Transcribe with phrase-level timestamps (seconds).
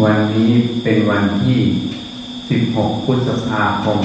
[0.00, 1.60] วันนี้เป็นวันที่
[2.32, 4.00] 16 พฤษภาคม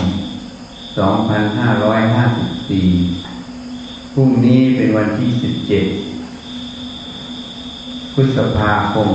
[1.17, 5.39] 2554 พรุ่งนี้เป็นวันที่ 17
[8.13, 9.10] พฤษภาคม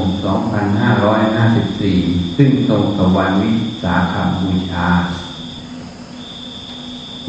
[1.14, 3.52] 2554 ซึ่งตรงกับวันวิ
[3.82, 4.88] สาขบูชา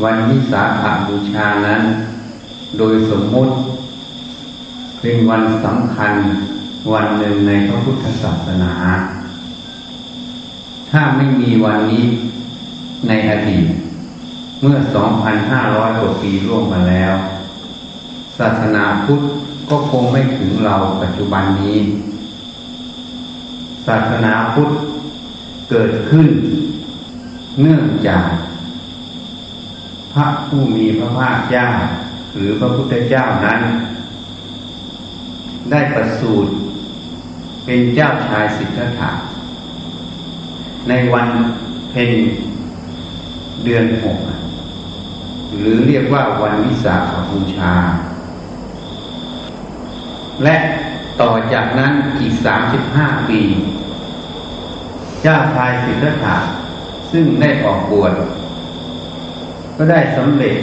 [0.03, 1.81] วันวิสาขบูชานั้น
[2.77, 3.53] โดยสมมติ
[5.01, 6.13] เป็นวันสำคัญ
[6.93, 8.73] วันหนึ่งในพระพุทธศาสนา
[10.95, 12.05] ถ้าไม่มีวันนี้
[13.07, 13.67] ในอดีต
[14.61, 14.77] เมื่อ
[15.39, 17.13] 2,500 กว่าปีล่วงมาแล้ว
[18.37, 19.21] ศาสนาพุทธ
[19.69, 21.77] ก็คงไม่ถึงเราปัจจุบันนี้
[23.87, 24.69] ศาสนาพุทธ
[25.69, 26.27] เกิดขึ้น
[27.61, 28.27] เนื่องจาก
[30.13, 31.67] พระผู้มีพระภาคเจ้า
[32.35, 33.61] หรือพระพุทธเจ้านั้น
[35.71, 36.51] ได้ประสูติ
[37.65, 39.11] เป็นเจ้าชายสิทธัตถะ
[40.89, 41.27] ในวัน
[41.91, 42.11] เพ็ญ
[43.63, 44.17] เดือนหก
[45.59, 47.73] หรือเรียกว่าวันวิสาขบูชา
[50.43, 50.55] และ
[51.21, 53.41] ต่อจากนั้นอีกสามสิบห้าปี
[55.21, 56.37] เจ้าชายสิทธัตถะ
[57.11, 58.13] ซึ่งได้ออกบวช
[59.77, 60.57] ก็ได้สำเร็จ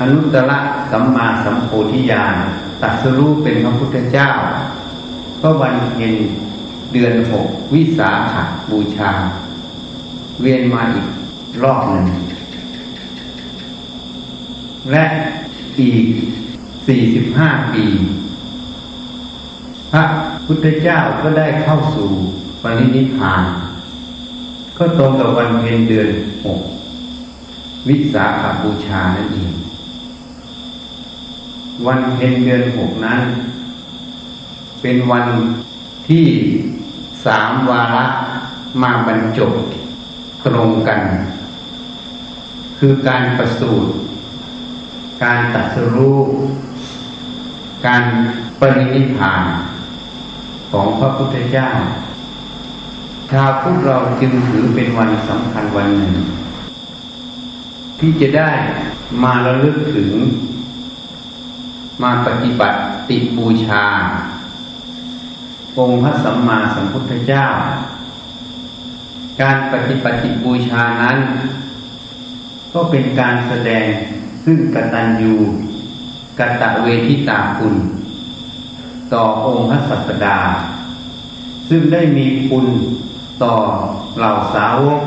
[0.00, 0.52] อนุตตร
[0.92, 2.36] สัมมาสัมโพธิญาณ
[2.82, 4.30] ตัดสรู้เป็นพระพุทธเจ้า
[5.42, 6.14] ก็วันเพ็ญ
[6.94, 8.34] เดือนหกวิสาข
[8.70, 9.12] บูชา
[10.40, 11.08] เวียนมาอีก
[11.62, 12.06] รอบหนึ่ง
[14.90, 15.04] และ
[15.80, 16.04] อีก
[16.86, 17.84] สี่สิบห้าปี
[19.92, 20.04] พระ
[20.46, 22.10] พุทธเจ้าก็ได้เข้าสู่
[22.62, 23.42] ปรินิพพาน
[24.78, 26.08] ก็ตรงกับวันเพ็ญเดือน
[26.44, 26.60] หก
[27.88, 29.52] วิสาขบูชานั่นเอง
[31.86, 33.20] วันเพ็ญเดือนหกนั้น
[34.82, 35.26] เป็นวัน
[36.08, 36.26] ที่
[37.26, 38.06] สามวาระ
[38.82, 39.52] มาบรรจบ
[40.46, 41.00] ตรงกัน
[42.78, 43.90] คือการประสูติ
[45.22, 46.18] การตัดสรู้
[47.86, 48.02] การ
[48.60, 49.42] ปรินิพพาน
[50.70, 51.68] ของพระพุทธเจ้า
[53.30, 56.14] ชาวพุทธเราจึงถือเป็นวันสำคัญวันหนึ่ง
[57.98, 58.50] ที่จะได้
[59.22, 60.10] มาระลึกถึง
[62.02, 63.84] มาปฏิบัติติบูชา
[65.78, 67.46] องค์พระสัมมาสัมพุทธเจ้า
[69.40, 71.18] การปฏิปฏิบูชานั้น
[72.72, 73.88] ก็เป็นการแสดง
[74.44, 75.34] ซึ่งกตัญญู
[76.38, 77.74] กตะเวทิตาคุณ
[79.12, 80.38] ต่อองค์พระสัสดา
[81.68, 82.66] ซึ่งได้มีคุณ
[83.42, 83.54] ต่อ
[84.18, 85.00] เหล่าสาวก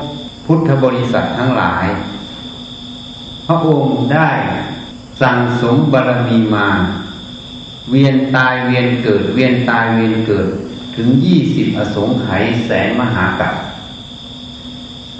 [0.46, 1.86] พุทธบริษัททั้งหลาย
[3.48, 4.30] พระองค์ได้
[5.22, 6.70] สั่งสมบารมีมา
[7.92, 10.48] เวียนตายเวียนเกิด เวียนตายเวียนเกิด
[10.96, 13.56] ถึงยี่สิบอสงไขยแสนมหากัป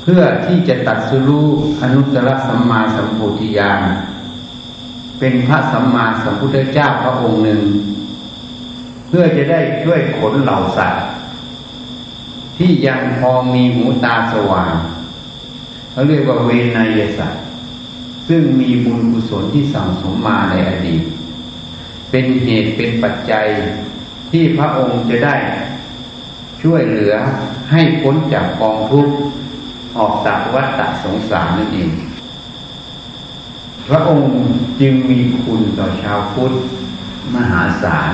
[0.02, 1.48] เพื่อที่จะตัดสรู้
[1.82, 3.82] อนุตตรสัมมาสัมโพธิญาณ
[5.20, 7.62] เป็นพระสัมมาสัมพุทธเจ้าพระองค์หนึ่ง
[9.08, 11.04] เพื่อจะได้ช่วยขนเหล่าสัตว์
[12.58, 14.74] ที่ยังพอมีหูตาสว่าง
[15.92, 17.44] เขาเรียกว่าเวนยสัตว์
[18.28, 21.04] ซึ่งมีบุญกุศลที่สั่งสมมาในอดีต
[22.12, 23.48] เป็นเหตุเป็นปัจจัย
[24.32, 25.36] ที่พระองค์จะได้
[26.62, 27.14] ช่วยเหลือ
[27.72, 29.14] ให้พ้นจากกองทุกข์
[29.98, 31.90] ออกจากวัฏฏะสงสารนั่นเอง
[33.88, 34.32] พระองค์
[34.82, 36.54] จึงมีคุณต่อชาวพุทธ
[37.36, 38.12] มหาศาล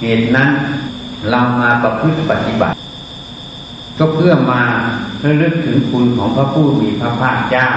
[0.00, 0.50] เหตุนั้น
[1.30, 2.76] เรามาประพฤติปฏิบัติ
[3.98, 4.62] ก็เพื่อมา
[5.18, 7.68] เพื่อลึกถึงคุณของพระผู้มีพระภาคเจ้า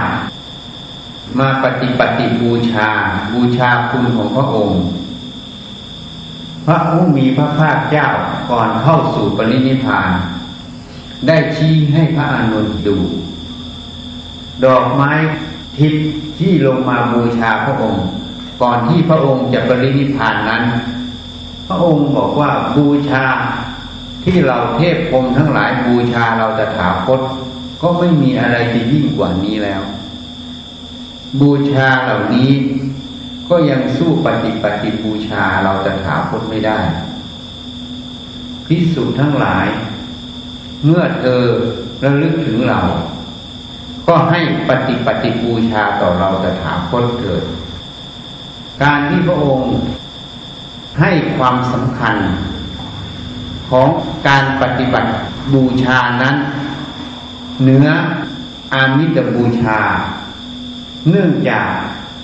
[1.39, 2.89] มาปฏิปฏิบูชา
[3.33, 4.81] บูชาคุณของพระองค์
[6.65, 8.07] พระผู้มีพระภาคเจ้า
[8.51, 10.09] ก่อนเข้าสู่ปรินิพพาน
[11.27, 12.97] ได้ชี้ให้พระอานนท์ดู
[14.65, 15.11] ดอกไม้
[15.77, 16.05] ทิพย์
[16.39, 18.05] ที่ลงมาบูชาพระองค์
[18.61, 20.63] ก่อนที่พระองค์จะปรินิพพานนั้น
[21.67, 23.25] พระองค์บอกว่าบูชา
[24.23, 27.21] ที่เราเทพพรมทั้งหลายบูชาเราจะถาคต
[27.81, 29.81] ก็ไม่มีอะไรจะยิ่งกว่านี้แล้ว
[31.39, 32.51] บูชาเหล่านี้
[33.49, 36.79] ก็ยังสู้ปฏิปฏิบูชาเราจะถาคตไม่ได้
[38.65, 39.67] พิสุทั้งหลาย
[40.85, 41.43] เมื่อเธอ
[42.03, 42.79] ระลึกถึงเรา
[44.07, 44.39] ก็ให้
[44.69, 47.43] ปฏิปฏิบูชาต่อเราจะถาคตเถิด
[48.83, 49.71] การที่พระองค์
[50.99, 52.15] ให้ความสำคัญ
[53.69, 53.87] ของ
[54.27, 55.09] การปฏิบัติ
[55.53, 56.35] บูชานั้น
[57.61, 57.87] เหนือ
[58.73, 59.79] อามิตบูชา
[61.09, 61.69] เนื่องจาก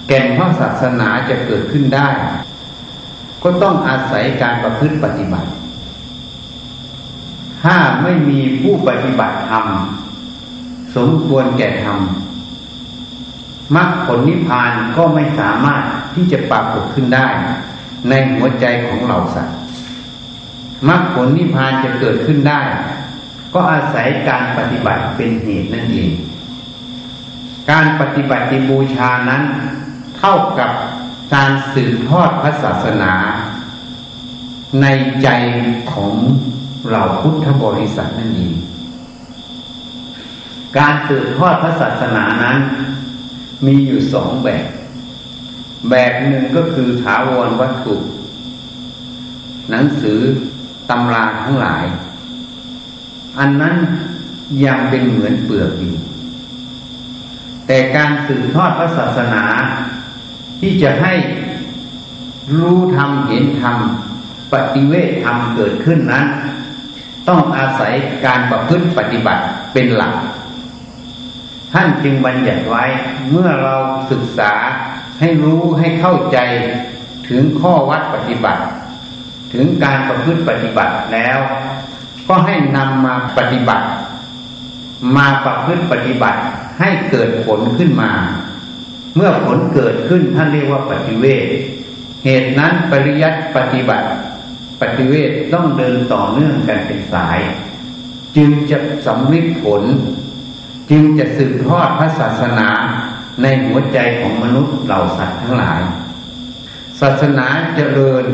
[0.07, 2.09] แก่นพระศาสนาจะเกิดขึ้นได้
[3.43, 5.49] ก็ต้องอาศัยการประพฤติปฏิบัติ
[7.63, 9.65] ถ้าไม่มีผู้ปฏิบัติธรรม
[10.95, 11.99] สมควรแก่ธรรม
[13.75, 15.83] มรรคผลนิพพานก็ไม่สามารถ
[16.15, 17.27] ที่จะปรากฏขึ้นได้
[18.09, 19.57] ในหัวใจของเราสัตว์
[20.89, 22.61] มรรคผลนิพพานจะเกิดขึ้นได้
[23.53, 26.11] ก็อาศัยการปฏิบัติเป็นเหตุนั่นเอง
[27.71, 29.43] การปฏิบัติบูชานั้น
[30.17, 30.71] เท่ากับ
[31.33, 33.13] การสืบทอดพระศาสนา
[34.81, 34.85] ใน
[35.23, 35.29] ใจ
[35.91, 36.13] ของ
[36.87, 38.53] เหล่าพุทธบริษัทนั่นเอง
[40.77, 42.57] การสืบทอดพระศาสนานั้น
[43.65, 44.65] มีอยู่สองแบบ
[45.89, 47.95] แบบหนึ่งก็คือถาวรวัตถุ
[49.69, 50.19] หนังสือ
[50.89, 51.85] ตำราทั้งหลาย
[53.39, 53.75] อันนั้น
[54.65, 55.95] ยังเป็นเหมือนเปลือกอยู่
[57.67, 59.43] แต่การสืบทอดพระศาสนา
[60.59, 61.13] ที่จะให้
[62.57, 63.77] รู้ธรรมเห็นธรรม
[64.53, 66.25] ปฏิเวทธรรมเกิดขึ้นนั้น
[67.27, 67.93] ต้องอาศัย
[68.25, 69.43] การประพฤติปฏิบัติ
[69.73, 70.13] เป็นหลัก
[71.73, 72.83] ท่านจึงบัญญัติไว้
[73.29, 73.75] เมื่อเรา
[74.11, 74.53] ศึกษา
[75.19, 76.37] ให้รู้ให้เข้าใจ
[77.29, 78.63] ถึงข้อวัดปฏิบัติ
[79.53, 81.39] ถึงการประพฤติปฏิบัติแล้ว
[82.27, 83.87] ก็ให้นำมาปฏิบัติ
[85.15, 86.41] มาประพฤติปฏิบัติ
[86.79, 88.11] ให้เกิดผลขึ้นมา
[89.15, 91.47] เมื่อผลเกิดขึ้นท่านเรียกว่าปฏิเวท
[92.25, 94.07] เหตุนั้นปริยัติปฏิบัติ
[94.81, 97.39] ปฏิเวทต้องเดินต่อเนื่องกันเป็นสาย
[98.35, 99.83] จึงจะสำลิดผล
[100.91, 102.69] จึงจะสืบทอดพระศาสนา
[103.41, 105.81] ในหัวใจของมนุษย์เหล่าสัตว์ทั้งหลาย
[107.01, 108.25] ศาสนาเจริญ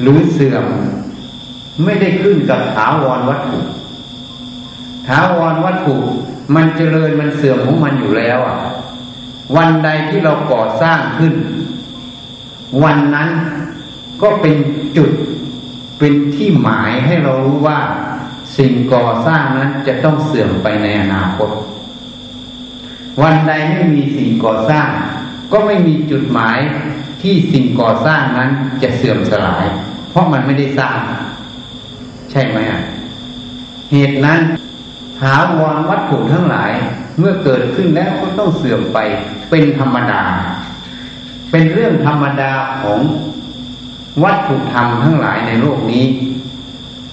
[0.00, 0.66] หรือเสื่อม
[1.84, 3.60] ไม่ได้ขึ้นกับถาวรวัตถุ
[5.08, 5.96] ถาวรวัตถุ
[6.54, 8.56] มันเจริญมันเสื่อมของมันอยู่แล้วอะ
[9.56, 11.34] วันใดที่เราก่อสร้างขึ้น
[12.84, 13.30] วันนั้น
[14.22, 14.56] ก็เป็น
[14.96, 15.10] จุด
[15.98, 17.78] เป็นที่หมายให้เรารู้ว่า
[18.56, 21.50] สิ่งก่อสร้างนั้นจะต้องเสื่อมไปในอนาคต
[23.22, 24.88] วันใดไม่มีสิ่งก่อสร้าง
[25.52, 26.58] ก็ไม่มีจุดหมาย
[27.22, 28.50] ที่สิ่งก่อสร้างนั้น
[28.82, 29.64] จะเสื่อมสลาย
[30.10, 30.98] เพราะมันไม่ได้สร้าง
[32.30, 32.82] ใช่ไหมอะ
[33.92, 34.38] เหตุนั้น
[35.22, 36.72] หาวรวัตถุทั้งหลาย
[37.18, 38.98] เมื่อเกิดขึ้นแล้วก็ต้องเสื่อมไป
[39.50, 40.22] เป็นธรรมดา
[41.50, 42.52] เป็นเรื่องธรรมดา
[42.82, 43.00] ของ
[44.24, 46.04] วัตถุธรรมทั้งหลายในโลกนี้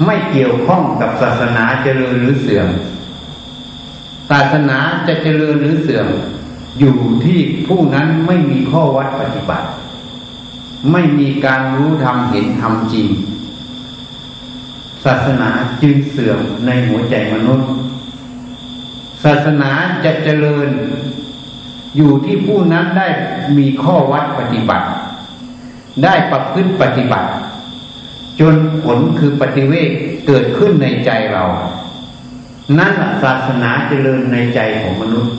[0.05, 2.67] ไม่เกี่ยวข้องกับศาสนาเจริญหรือเสื่อม
[4.29, 4.77] ศาสนา
[5.07, 6.07] จะเจริญหรือเสื่อม
[6.79, 6.95] อยู่
[7.25, 9.67] ที่ผู้นั้นไม่มีข้อวัดปฏิบัติ
[10.91, 13.07] ไม่มีการรู้ธรรมเห็นธรรมจริง
[15.05, 15.50] ศาสนา
[15.81, 17.69] จึงเสื่อมในหัวใจมนุษย์
[19.23, 19.71] ศาสนา
[20.05, 20.69] จะเจริญ
[21.95, 23.07] อยู่ที่ผู้นั้นได้
[23.57, 24.87] มีข้อวัดปฏิบัติ
[26.03, 27.29] ได้ประพฤติปฏิบัติ
[28.39, 29.89] จนผลคือปฏิเวท
[30.27, 31.43] เกิดขึ้นในใจเรา
[32.77, 32.93] นั่น
[33.23, 35.35] ศาสนาเจริญในใจของมนุษย์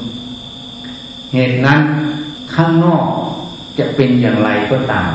[1.33, 1.81] เหตุนั้น
[2.55, 3.07] ข้างนอก
[3.79, 5.11] จะเป็นอย่างไรก็ตาม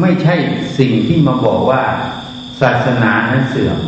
[0.00, 0.34] ไม่ใช่
[0.78, 1.82] สิ่งที่มาบอกว่า
[2.60, 3.78] ศาสนานั้นเสื่อม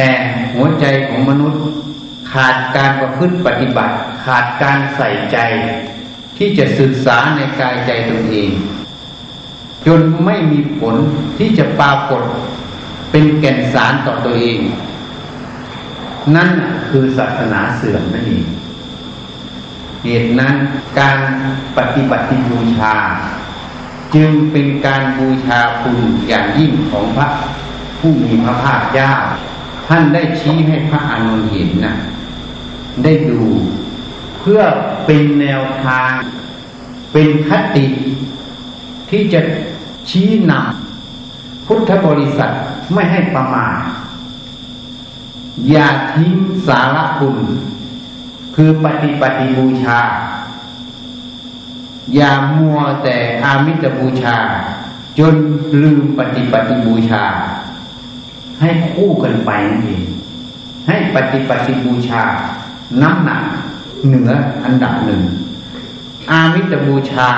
[0.00, 0.12] แต่
[0.54, 1.62] หัวใจของมนุษย์
[2.32, 5.38] ขาดการประพฤติปฏิบัติ ขาดการใส่ใจ
[6.36, 8.50] ที่จะศึกษาในกายใจตนเอง
[9.86, 10.96] จนไม่มีผล
[11.38, 12.22] ที่จะปรากฏ
[13.10, 14.58] เป็นแก่นสารต่อตัวเอง
[16.36, 16.50] นั่น
[16.88, 18.46] คือศาสนาเสื่อมนั่นเอง
[20.04, 20.54] เหตุนั้น
[20.98, 21.18] การ
[21.76, 22.94] ปฏิบัติบูชา
[24.14, 27.28] จึงเป็นการบูชาคุณอย่างยิ่งของพระ
[28.00, 29.12] ผู้มีพระภาคเจ้า
[29.88, 31.94] ท่านได้ชี้ให้พระอนุนเห็นนะ
[33.04, 33.42] ได้ดู
[34.38, 34.60] เพื่อ
[35.06, 36.10] เป็นแนวทาง
[37.12, 37.86] เป็นคติ
[39.10, 39.40] ที่จะ
[40.10, 42.52] ชี้นำพุทธบริษัท
[42.92, 43.78] ไม่ให้ประมาท
[45.70, 46.34] อย่าทิ้ง
[46.68, 47.36] สาระคุณ
[48.54, 50.00] คือปฏิปฏิบูชา
[52.14, 54.38] อย่ามัวแต่อามิตรบูชา
[55.18, 55.34] จน
[55.82, 57.24] ลืมปฏิปฏิบูชา
[58.60, 60.02] ให้คู่กันไปนั่นเอง
[60.88, 62.24] ให้ปฏิปฏิบูชา
[63.02, 63.42] น้ำหนัก
[64.06, 64.30] เหนือ
[64.64, 65.22] อันดับหนึ่ง
[66.30, 67.28] อามิตบูชา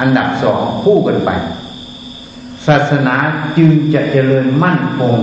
[0.00, 1.30] อันดับสองคู่กันไป
[2.66, 3.16] ศาสนา
[3.56, 5.16] จึงจะเจริญมั่นคง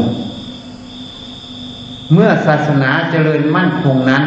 [2.14, 4.24] เมื่อศาสนาเจริญมั่นคงนั้น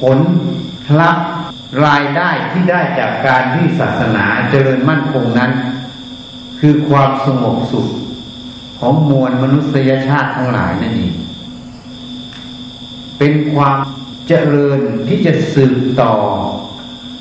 [0.00, 0.18] ผล
[1.00, 1.26] ลัพธ์
[1.86, 5.52] รายได้ที่ได้จากการที่ศาสนาเจริญมั่นคงนั้น
[6.60, 7.88] คือความสงบสุข
[8.78, 11.14] ของมวลมนุษยชาติทั้งหลายนั่นเอง
[13.18, 13.76] เป็นความ
[14.28, 16.12] เจริญที่จะสืบต่อ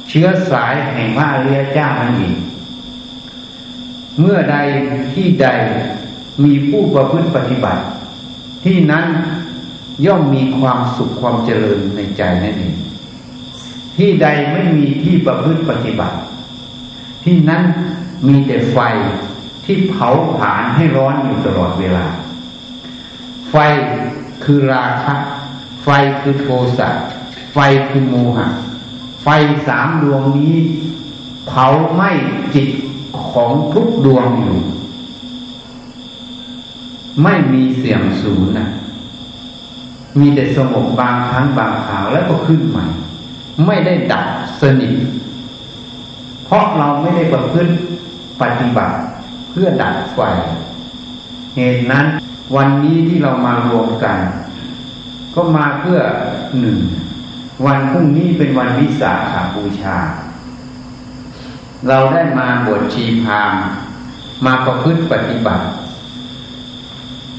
[0.10, 2.36] เชื้อสายแห่งพระอริยเจ้านั่นเอง
[4.20, 4.58] เมื่อใด
[5.14, 5.48] ที่ใด
[6.44, 7.84] มีผู้ประพฤติปฏิบัติ
[8.64, 9.06] ที่นั้น
[10.06, 12.76] ย่อมมีความสุขความเจริญในใจนั่นเอง
[13.98, 16.18] ที่ใดไม่มีที่ประพฤติปฏิบัติ
[17.24, 17.64] ที่นั้น
[18.28, 18.78] มีแต่ไฟ
[19.66, 22.06] ที่เผาผลาญให้ร้อนอยู่ตลอดเวลา
[23.50, 23.56] ไฟ
[24.44, 25.14] คือราคะ
[25.84, 25.90] ไฟ
[26.22, 26.90] คือโทสะ
[27.54, 27.58] ไฟ
[27.90, 28.48] คือโมหะ
[29.24, 29.28] ไฟ
[29.68, 30.56] สามดวงนี้
[31.48, 32.12] เผาไหม้
[32.56, 32.70] จิต
[33.30, 34.60] ของทุกดวงอยู่
[37.24, 38.68] ไม่มีเสียงสูญนะ
[40.20, 42.86] มีแต่สงบบางครั้งบางคราวแล้วก็ขึ้นใหม่
[43.66, 44.26] ไม่ได้ดับ
[44.62, 44.94] สนิท
[46.46, 47.74] เพราะเราไม่ได้ประพฤติ
[48.42, 48.96] ปฏิบัติ
[49.58, 50.20] พื่อดับไฟ
[51.56, 52.06] เหตุนั้น
[52.56, 54.18] วันนี้ที่เรามารวมกัน
[55.36, 56.00] ก็มาเพื่อ
[56.60, 56.78] หนึ่ง
[57.66, 59.98] วันพรุ่งนี้เป็นวันวิสาขาบูชา
[61.88, 63.54] เราได้มาบวชชีพาม
[64.46, 65.66] มาประพฤติปฏิบัติ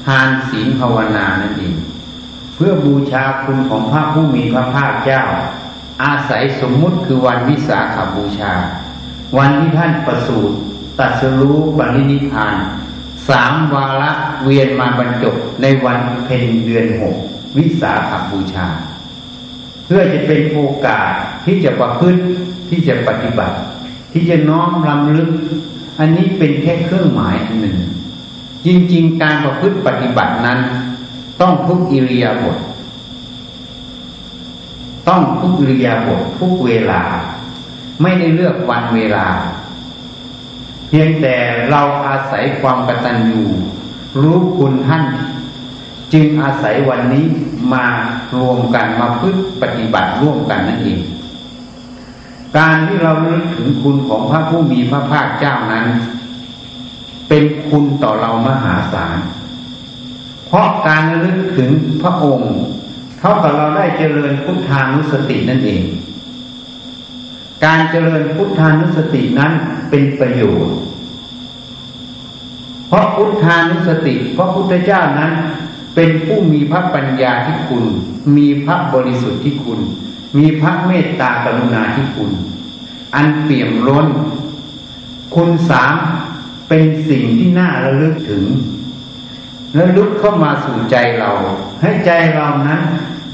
[0.05, 1.75] ทานศีลภาวนานั่นเอง
[2.55, 5.23] เพื่อบูชาคุณของพระผู้มีพระภาคเจ้า
[6.03, 8.53] อาศัยสมมุติคือวันวิสาขาบูชา
[9.37, 10.57] วันที่ท่านประสูติ
[10.99, 12.55] ตัดสรู้ปรินิพาน
[13.29, 14.11] สามวาระ
[14.43, 17.15] เวียนมาบรรจบในวันเพ็ญเดือนหก
[17.57, 18.67] วิสาขบูชา
[19.85, 21.11] เพื่อจะเป็นโอกาส
[21.45, 22.21] ที่จะประพฤติ
[22.69, 23.57] ที่จะปฏิบัติ
[24.13, 25.29] ที่จะน้อมรำลึก
[25.99, 27.77] อันนี้เป็นแค่เครื่องหมายอันหนึ่ง
[28.65, 30.59] จริงๆ การประพฤติปฏิบัตินั้น
[31.41, 32.57] ต้องทุกอิริยาบถ
[35.07, 37.01] ต้องทุกอิริยาบถทุกเวลา
[38.01, 39.25] ไม่ได้เลือกวันเวลา
[40.87, 41.35] เพียงแต่
[41.71, 43.43] เราอาศัยความกตัญญู
[44.21, 45.03] รู้คุณท่าน
[46.13, 47.25] จึงอาศัยวันนี้
[47.73, 47.85] มา
[48.37, 50.99] รวมกันมาพึ่งปฏิบัติร่วมกันนั่นเอง
[52.57, 55.87] การที่เราลึกถึงคุณของพระผู้มีพระภาคเจ้านั้น
[57.27, 59.17] เป็นคุณต่อเรามหาศาล
[60.47, 61.69] เพราะการลึกถึง
[62.01, 62.53] พระองค์
[63.19, 65.81] เท่ากับเราได้เจริญพุทธานุสตินั่นเอง
[67.65, 69.51] การเจริญพุทธานุสตินั้น
[69.89, 70.77] เป็นประโยชน์
[72.87, 75.31] เพราะพุทธานุสติเพราะพุทธเจ้านั้น
[75.95, 77.83] เป็นผู้มีพระปัญญาที่คุณ
[78.37, 79.79] มีพระบริสุทธิ์ที่คุณ
[80.37, 82.31] มีพระเมตตากรุณาที่คุณ
[83.15, 84.07] อันเปี่ยมล้น
[85.35, 85.95] คุณสาม
[86.67, 88.43] เป็นสิ่งที่น่าระลึกถึง
[89.73, 91.31] และลึกเข้ามาสู่ใจเรา
[91.81, 92.81] ให้ใจเรานั้น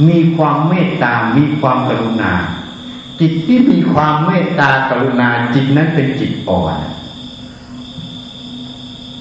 [0.09, 2.33] มีความเมตตา มีความกรุณา
[3.19, 6.75] จิตที่มีความเมตตากรุณาจิตนั้นเป็นจิตอ่อน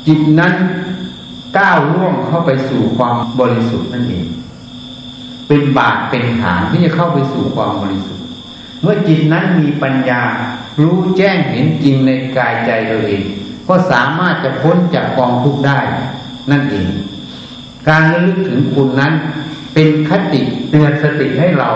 [0.07, 0.55] จิตนั้น
[1.59, 4.27] ก้าวล่วงเข้าไปสู่ความบริสุทธิ์นั่นเอง
[5.49, 8.27] เป็นบาตเป็นฐานที่จะเข้าไปสู่ความบริสุทธิ์
[8.83, 10.23] เมื่อจิตนั้นมีปัญญา
[10.83, 13.23] รู้แจ้งเห็นจริงในกายใจตัวเอง
[13.69, 15.79] ก็สามารถจะพ้นจากกองทุกข์ได้
[16.51, 16.89] นั่นเอง
[17.89, 19.13] การระลึกถึงคุณนั้น
[19.75, 21.71] เป็นคติเตือนสติให้เรา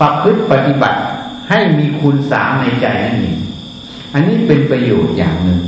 [0.00, 1.00] ประพฤติปฏิบัติ
[1.48, 3.38] ให้มีคุณสามในใจนั่นเอง
[4.12, 5.60] อันนี้เป็นประโยชน์อย่างหนึ่ง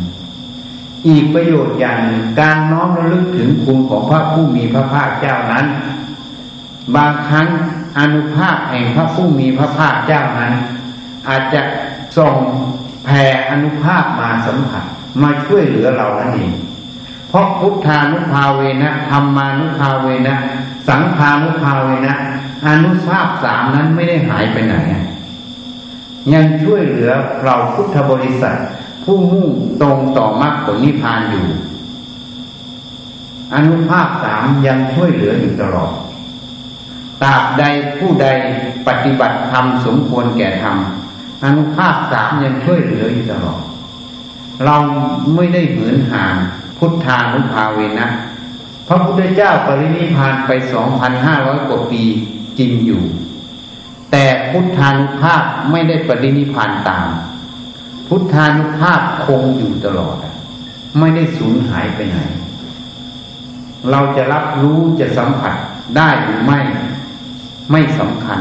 [1.08, 5.66] อีกประโยชน์อย่างหนึ่งการน้อมระลึกถึงคุณของพระผู้มีพระภาคเจ้านั้น
[6.96, 7.48] บางครั้ง
[7.98, 10.52] อนุภาพแห่งพระผู้มีพระภาคเจ้านั้น
[11.28, 11.62] อาจจะ
[12.18, 12.34] ส่ง
[13.04, 14.84] แผ่อนุภาพมาสัมผัส
[15.22, 16.52] มาช่วยเหลือเรานั่นเอง
[17.28, 20.34] เพราะพุทธานุภาเวนะธรรมานุภาเวนะ
[20.88, 22.14] สังฆานุภาเวนะ
[22.66, 24.74] อนุภาพสามนั้นไม่ได้หายไปไหน
[26.32, 28.58] ยังช่วยเหลือเราพุทธบริษัท
[29.04, 29.48] ผู้มุ่ง
[29.80, 31.46] ตรงต่อมรรคผลนิพพานอยู่
[33.54, 35.92] อนุภาพสามยังช่วยเหลืออยู่ตลอด
[37.22, 37.64] ตราบใด
[37.98, 38.26] ผู้ใด
[38.86, 40.76] ปฏิบัติธรรมสมควรแก่ธรรม
[41.44, 43.62] อนุภาพสามยังช่วยเหลืออยู่ตลอด
[44.64, 44.76] เรา
[45.34, 46.34] ไม่ได้เหมือนห่าง
[46.78, 48.08] พุทธานุภาเวนะ
[48.88, 52.02] พระพุทธเจ้าปรินิพานไปสองพันห้าร้อยกว่าปี
[52.58, 53.02] จริงอยู่
[54.10, 57.08] แต่พุทธานุภาพไม่ได้ปรินิพานตาม
[58.08, 60.16] พุทธานุภาพคงอยู่ตลอด
[60.98, 62.18] ไม่ได้สูญหายไปไหน
[63.90, 65.54] เราจะรับรู้จะสัมผัส
[65.96, 66.60] ได้หรือไม่
[67.70, 68.40] ไม่สำคัญ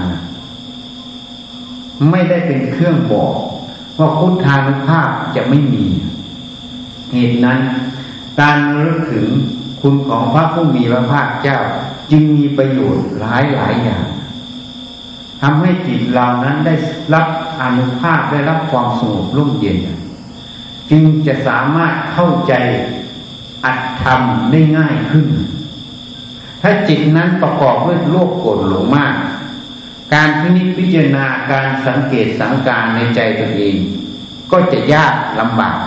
[2.12, 3.33] ไม่ได้เป็นเครื่องบอก
[4.00, 5.86] ว่าพุทธานุภาพจะไม่มี
[7.12, 7.59] เหตุนั้น
[8.39, 9.27] การรึกถึง
[9.81, 11.59] คุณของพระผู้มีพระภาคเจ้า
[12.12, 14.05] จึงมีประโยชน์หลายหลายอย่าง
[15.41, 16.74] ทำให้จิตเรานั้นได้
[17.13, 17.27] รับ
[17.62, 19.77] อนุภาพได้รับความสงบร่มเย็น
[20.89, 22.53] จึงจะสามารถเข้าใจ
[23.65, 25.27] อัตธรรมได้ง่ายขึ้น
[26.62, 29.15] ถ้าจิตนั้นประกอบด้วยโลภโกรธหลงมาก
[30.13, 33.75] การพินิจพิจารณาการสังเกตสังการในใจตัวเอง
[34.51, 35.77] ก็จะยากลำบาก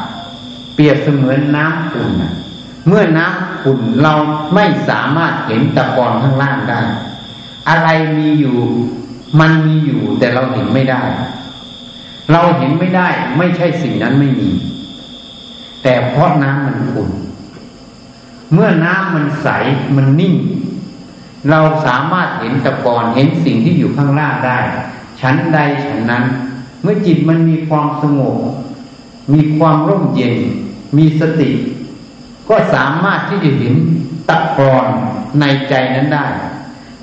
[0.75, 2.13] เปรียบเสมือนน้ำอุ่น
[2.87, 4.15] เมื่อน้ำขุ่นเรา
[4.55, 6.81] ไม่สามารถเห็นตะกอนข้างล่างได้
[7.69, 7.89] อะไร
[8.19, 8.57] มีอยู่
[9.39, 11.03] มันมีอยู่แต่เราเห็นไม่ได้
[12.33, 13.09] เราเห็นไม่ได้
[13.39, 14.51] ไม่ใช่สิ่งนั้นไม่มี
[15.83, 17.11] แต่เพราะน้ำมันขุ่น
[18.53, 19.49] เมื่อน้ำมันใส
[19.97, 20.35] มันนิ่ง
[21.51, 24.59] เราสามารถเห็นตะกอนเห็นสิ่งที่อยู่ข้างล่างได้
[25.21, 26.25] ชั้นใดชั้นนั้น
[26.83, 28.37] เมื่อจิตมันมีความสงบ
[29.33, 30.37] มีความร่มเย็น
[30.97, 31.51] มีสติ
[32.49, 33.75] ก็สามารถที่จะเห็น
[34.29, 34.87] ตะกอน
[35.41, 36.27] ในใจนั้นได้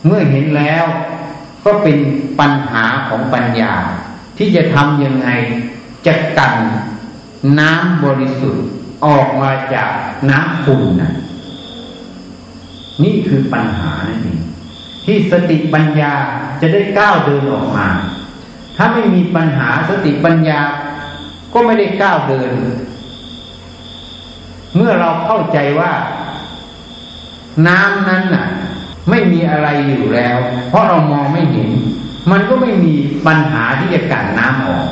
[0.05, 0.85] เมื่อเห็นแล้ว
[1.67, 1.99] ก็เป็น
[2.39, 3.73] ปัญหาของปัญญา
[4.37, 5.29] ที่จะทำยังไง
[6.05, 6.55] จะกัน
[7.59, 8.65] น้ำบริสุทธิ์
[9.05, 9.91] ออกมาจาก
[10.29, 11.13] น้ำขุ่นนะ
[13.03, 14.41] นี่คือปัญหานั่นเอง
[15.05, 16.13] ที่สติปัญญา
[16.61, 17.87] จะได้ก้าวเดินออกมา
[18.75, 20.59] ถ้าไม่มีปัญหาสติปัญญา
[21.53, 22.51] ก็ไม่ได้ก้าวเดิน
[24.75, 25.91] เมื่อเราเข้าใจว่า
[27.67, 28.47] น้ำนั้นน่ะ
[29.09, 30.37] ไม่มีอะไรอยู่แล้ว
[30.69, 31.71] เพราะเรามองไม่เห็น
[32.31, 32.93] มันก็ไม่มี
[33.27, 34.87] ปัญหาที่จะกันน้ำออก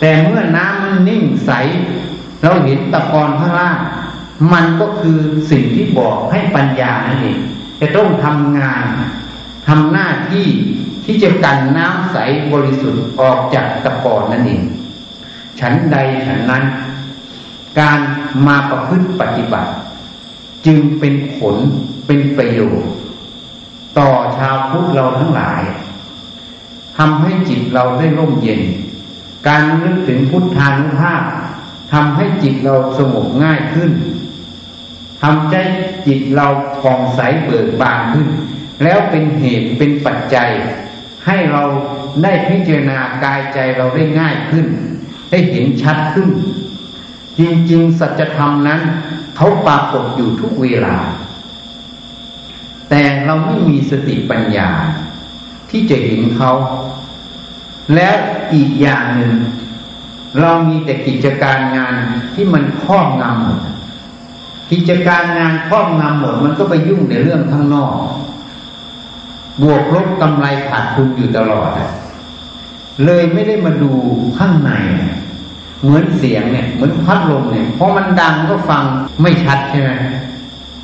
[0.00, 1.50] แต่เมื่อน้ำมันนิ่งใส
[2.42, 3.78] เราเห็นตะกอนข้างล่าง
[4.52, 5.18] มันก็คือ
[5.50, 7.38] สิ่งที่บอกให้ปัญญานั่นเอง
[7.80, 8.86] จะต้องทำงาน
[9.68, 10.46] ทำหน้าที่
[11.04, 12.16] ที่จะกันน้ำใส
[12.52, 14.62] บริสุทธิ์ออกจากตะกอนนั่นเอง
[15.60, 16.64] ฉันใดฉันนั้น
[17.80, 18.00] การ
[18.46, 19.70] มาประพฤติปฏิบัติ
[20.66, 21.56] จึงเป็นผล
[22.06, 22.90] เป็นประโยชน์
[23.98, 25.62] ต่อชาวพุทธเราทั้งหลาย
[26.98, 28.62] ทำให้จิตเราได้ร่มเย็น
[29.48, 31.22] การนึกถึงพุทธานุภาพ
[31.92, 33.90] ทำให้จิตเราสงบง่ายขึ้น
[35.22, 35.54] ทำใจ
[36.06, 36.46] จิตเรา
[36.80, 38.28] ผ่องใสเบิกบานขึ้น
[38.82, 40.50] แล้วเป็นเหตุเป็นปัจจัย
[41.26, 41.62] ให้เรา
[42.22, 44.66] ได้พิจารณากายใจเราได้ง่ายขึ้น
[45.30, 46.28] ได้เห็นชัดขึ้น
[47.38, 48.80] จริงๆ สัจธรรมนั้น
[49.36, 50.96] เขาปรากฏอยู่ทุกเวลา
[53.26, 54.70] เราไม่มีสติปัญญา
[55.70, 56.52] ที่จะเห็นเขา
[57.94, 58.10] และ
[58.54, 59.34] อีกอย่างหนึ่ง
[60.40, 61.94] เรามีแต่กิจการงาน
[62.34, 63.60] ที่มันครอบงำหมด
[64.70, 67.96] กิจการงานครอบงำหมดมันก็ไปยุ่งในเรื่องข้างนอก
[69.62, 71.70] บวกลบกำไรขาดทุนอยู่ตลอด
[73.04, 73.92] เลยไม่ได้มาดู
[74.38, 74.72] ข้างใน
[75.80, 78.82] เหมือนเสียงเนี่ย เหมือนพัดลมเนี่ย เพอมันดังก็ฟัง
[79.22, 79.90] ไม่ชัดใช่ไหม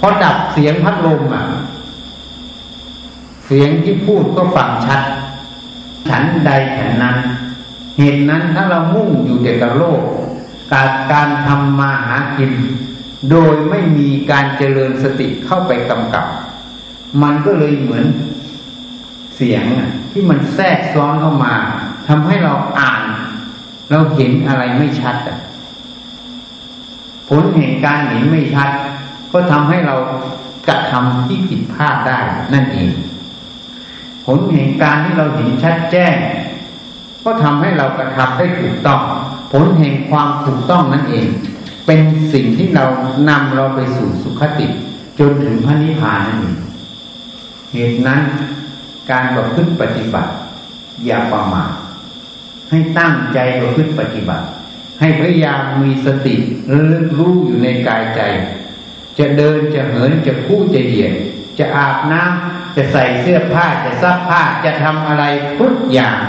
[0.01, 1.45] พอดับเสียงพัดลมอะ
[3.53, 5.03] เสียงที่พูดก็ฟังชัด
[6.09, 7.17] ฉันใดฉันนั้น
[7.99, 10.01] เหตุนั้นถ้าเรามุ่งอยู่แต่กับโลก
[10.73, 12.53] การการทำมาหากิน
[13.31, 16.27] โดยไม่มีการเจริญสติเข้าไปกำกับ
[17.23, 18.05] มันก็เลยเหมือน
[19.37, 19.65] เสียง
[20.13, 21.55] ที่มันแทรกซ้อนเข้ามา
[22.09, 23.03] ทำให้เราอ่าน
[23.91, 25.17] เราเห็นอะไรไม่ชัด
[27.29, 28.71] ผลแห่งการเห็นไม่ชัด
[29.33, 29.97] ก็ทำให้เรา
[30.69, 32.19] กระทำที่ผิดพลาดได้
[32.55, 32.91] นั่นเอง
[34.27, 36.15] ผลแห่งการที่เราเห็นชัดแจ้ง
[37.25, 39.01] ก็ทำให้เรากระทำได้ถูกต้อง
[39.53, 41.27] ผลแห่งความถูกต้องนั่นเอง
[41.87, 42.01] เป็น
[42.33, 42.87] สิ่งที่เรา
[43.29, 44.69] นำเราไปสู่สุขติ
[45.19, 46.57] จนถึงพระนิพพานนั่นเอง
[47.73, 48.23] เหตุนั้น
[49.11, 50.33] การประพฤติปฏิบัติ
[51.07, 51.73] อย่าประมาท
[52.71, 54.47] ให้ตั้งใจประพฤติปฏิบัติ
[55.01, 56.35] ให้พยายามมีสติ
[56.71, 58.21] ระลึกรู้อยู่ในกายใจ
[59.19, 61.15] จะเดินจะเหินจะคู่จะเหยียด
[61.59, 65.25] จะอาบน้ำ จะใส่เสื้อผ้าจะซักผ้าจะทำอะไร
[65.59, 66.21] ทุกอย่าง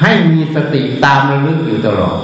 [0.00, 2.18] ให้มีสติตามระลึกอยู่ตลอด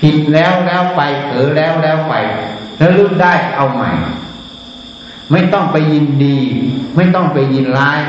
[0.00, 2.14] ผิดแล้วแล้วไปเผลอแล้วแล้วไป
[2.76, 3.92] แล้วลึกได้เอาใหม่
[5.32, 6.38] ไม่ต้องไปยินดี
[6.96, 8.00] ไม่ต้องไปยินร้าย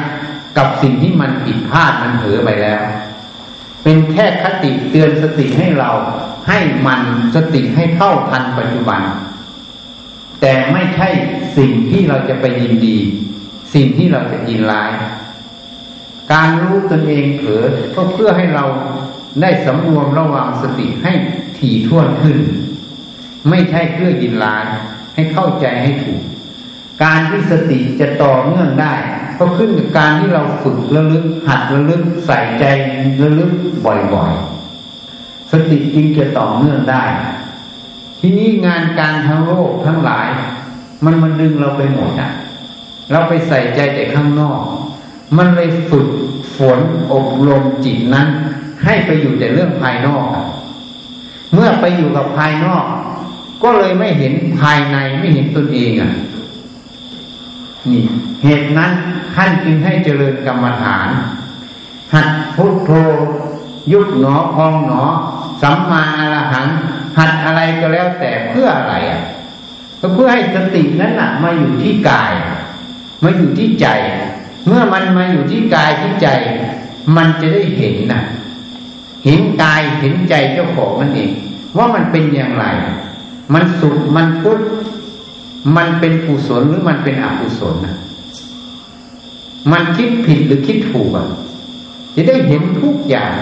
[0.58, 2.82] กับสิ่งที่มันผิดพลาดมันเผลอไปแล้ว
[3.84, 5.92] เป็นแค่คติเตือนสติให้เรา
[6.48, 7.02] ให้มัน
[7.36, 9.02] สติให้เข้าทันปัจจุบัน
[10.42, 11.10] แต่ไม่ใช่
[11.58, 12.98] สิ่งที่เราจะไปยินดี
[13.74, 14.92] สิ่งที่เราจะยินร้าย
[16.34, 17.64] การรู้ตนเองเผลอ
[17.96, 18.66] ก็เพื่อให้เรา
[19.42, 21.12] ได้สำรวมระวังสติให้
[21.58, 22.38] ถี่ถ้วนขึ้น
[23.50, 24.66] ไม่ใช่เพื่อยินลาน
[25.16, 26.22] ให้เข้าใจให้ถูก
[27.04, 28.94] การที่สติจะต่อเนื่องได้
[29.40, 32.64] ก็ขึ้นกับการที่เราฝึกระลึก หัดระลึกใส่ใจ
[33.22, 33.52] ระลึก
[33.86, 37.04] บ่อยๆ สติจึงจะต่อเนื่องได้
[38.20, 40.28] ทีนี้งานการทั้งโลกทั้งหลาย
[41.04, 42.32] มันมันดึงเราไปหมดอะ
[43.12, 44.62] เราไปใส่ใจแต่ข้างนอก
[45.38, 46.08] มันเลยฝึก
[46.58, 46.80] ฝน
[47.14, 48.28] อบรมจิตนั้น
[48.84, 50.26] ให้ไปอยู่แต่เรื่องภายนอก
[51.54, 52.86] เมื่อไปอยู่กับภายนอก
[53.64, 56.12] ก็เลยไม่เห็นภายในไม่เห็นตนเองอะ
[57.90, 58.04] นี่
[58.44, 58.92] เหตุนั้น
[59.36, 61.10] ท่านจึงให้เจริญกรรมฐาน
[62.14, 62.92] หัดพุทโธ
[63.92, 65.04] ยุบหนอพองหนอ
[65.62, 66.68] สัมมาอรหัง
[67.18, 69.22] หัดอะไรก็แล้วแต่เพื่ออะไรอะ
[70.02, 72.32] ก็เพื่อให้สตินั้นน่ะ มาอยู่ที่กาย
[73.24, 73.88] มาอยู่ที่ใจ
[74.66, 76.28] เมื่อมันมาอยู่ที่กายที่ใจ
[77.16, 78.22] มันจะได้เห็นนะ
[79.26, 81.32] เห็นกายเห็นใจเจ้าของนั่นเอง
[81.78, 82.66] ว่ามันเป็นอย่างไร
[83.54, 84.66] มันสุขมันทุกข์
[85.78, 87.96] มันเป็นกุศลหรือมันเป็นอกุศลนะ
[89.72, 91.28] มันคิดผิดหรือคิดถูกอะ
[92.16, 93.34] จะได้เห็นทุกอย่าง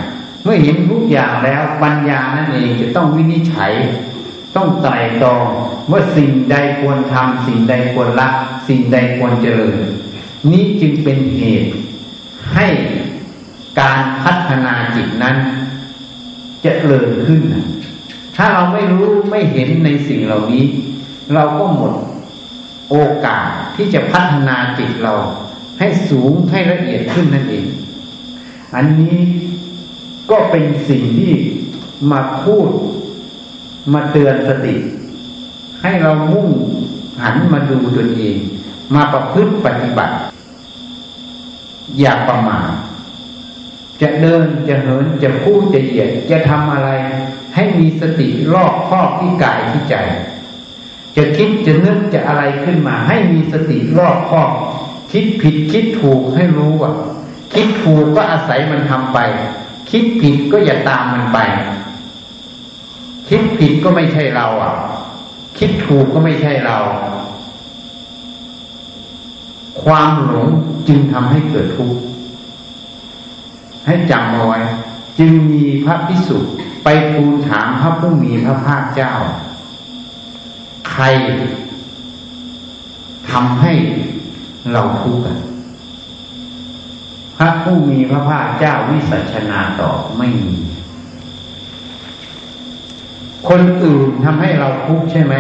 [0.43, 3.73] เมื่อเห็นทุกอย่างแล้วปัญญานั่นเองจะต้องวินิจฉัย
[4.55, 5.45] ต้องไตรตรอง
[5.91, 8.29] ว่าสิ่งใดควรทำสิ่งใดควรละ
[8.67, 9.77] สิ่งใดควรเจริญ
[10.51, 11.71] นี้จึงเป็นเหตุ
[12.53, 12.67] ให้
[13.79, 15.35] การพัฒนาจิตนั้น
[16.65, 17.41] จะเจริญขึ้น
[18.35, 20.63] ถ้าเราไม่รู้ไม่เห็นในสิ่งเหล่านี้
[21.33, 21.93] เราก็หมด
[22.89, 25.13] โอกาสที่จะพัฒนาจิตเรา
[25.79, 27.65] ให้สูงให้ละเอียดขึ้นนั่นเอง
[28.75, 29.17] อันนี้
[30.31, 31.33] ก็เป็นสิ่งที่
[32.11, 32.69] มาพูด
[33.93, 34.75] มาเตือนสติ
[35.81, 36.49] ให้เรามุ่ง
[37.21, 38.37] หันมาดูตนเอง
[38.93, 40.15] มาประพฤติปฏิบัติ
[41.99, 42.69] อย่าประมาท
[44.01, 46.89] จะเดินจะเหินจะพูดจะเหยียดจะทำอะไร
[47.55, 49.95] ให้มีสติรอบครอบที่กายที่ใจ
[51.15, 54.51] จะคิดจะนึกจะอะไรขึ้นมา ให้มีสติรอบครอบ
[55.11, 56.91] คิดผิดคิดถูกให้รู้ว่า
[57.53, 59.19] คิดถูกก็อาศัยมันทำไป
[59.91, 61.39] คิดผิดก็อย่าตามมันไป
[63.29, 64.73] คิดผิดก็ไม่ใช่เราอะ
[65.57, 66.77] คิดถูกก็ไม่ใช่เรา
[69.83, 70.49] ความหลง
[70.87, 71.99] จึงทำให้เกิดทุกข์
[73.85, 74.59] ให้จำเอาไว้
[75.19, 76.37] จึงมีพระพิสุ
[76.83, 79.13] ไปทูลถามพระผู้มีพระภาคเจ้า
[80.91, 81.03] ใคร
[83.31, 83.73] ทำให้
[84.71, 85.37] เราทุกข์กัน
[87.37, 90.55] พระผู้มีพระภาคเจ้าวิสัชนาตอบไม่มี
[93.49, 95.35] คนอื่นทำให้เราทุกข์ใช่ไหม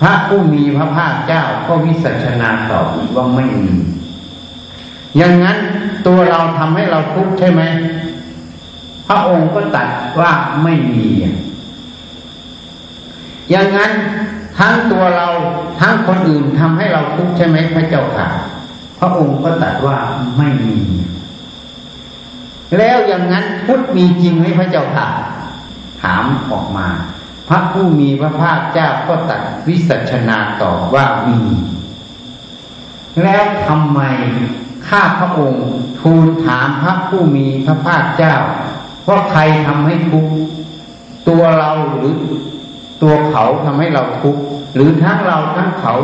[0.00, 3.74] พระผู้มีพระภาคเจ้าก็วิสัชนาตอบอีกว่าไม่มี
[5.16, 5.58] อย่างนั้น
[6.06, 7.62] ตัวเราทำให้เราทุกข์ใช่ไหม
[9.08, 9.88] พระองค์ก็ตัด
[10.20, 11.06] ว่าไม่มี
[13.50, 13.92] อย่างนั้น
[14.58, 15.28] ทั้งตัวเรา
[15.80, 18.28] ทั้งคนอื่นทำให้เราทุกข์ใช่ไหมพระเจ้าค่ะ
[18.98, 19.96] พระองค์ก็ตัดว่า
[20.38, 20.76] ไม่มี
[22.78, 25.06] แล้วอย่างนั้นพุทธมีจริงไหมพระเจ้าค่ะ
[26.02, 26.86] ถามออกมา
[27.48, 31.40] พระผู้มีพระภาคเจ้าก็ตัดวิสัชนาตอบว่ามี
[33.22, 34.00] แล้วทำไม
[34.88, 35.68] ข้าพระองค์
[36.00, 38.34] ทูลถามพระผู้มีพระภาคเจ้า
[39.08, 40.32] ว่าใครทำให้ทุกข์
[41.28, 42.12] ตัวเราหรือ
[43.02, 44.42] ตัวเขาทำให้เราทุกข์
[44.74, 45.94] หรือทั้งเราทั้งเขา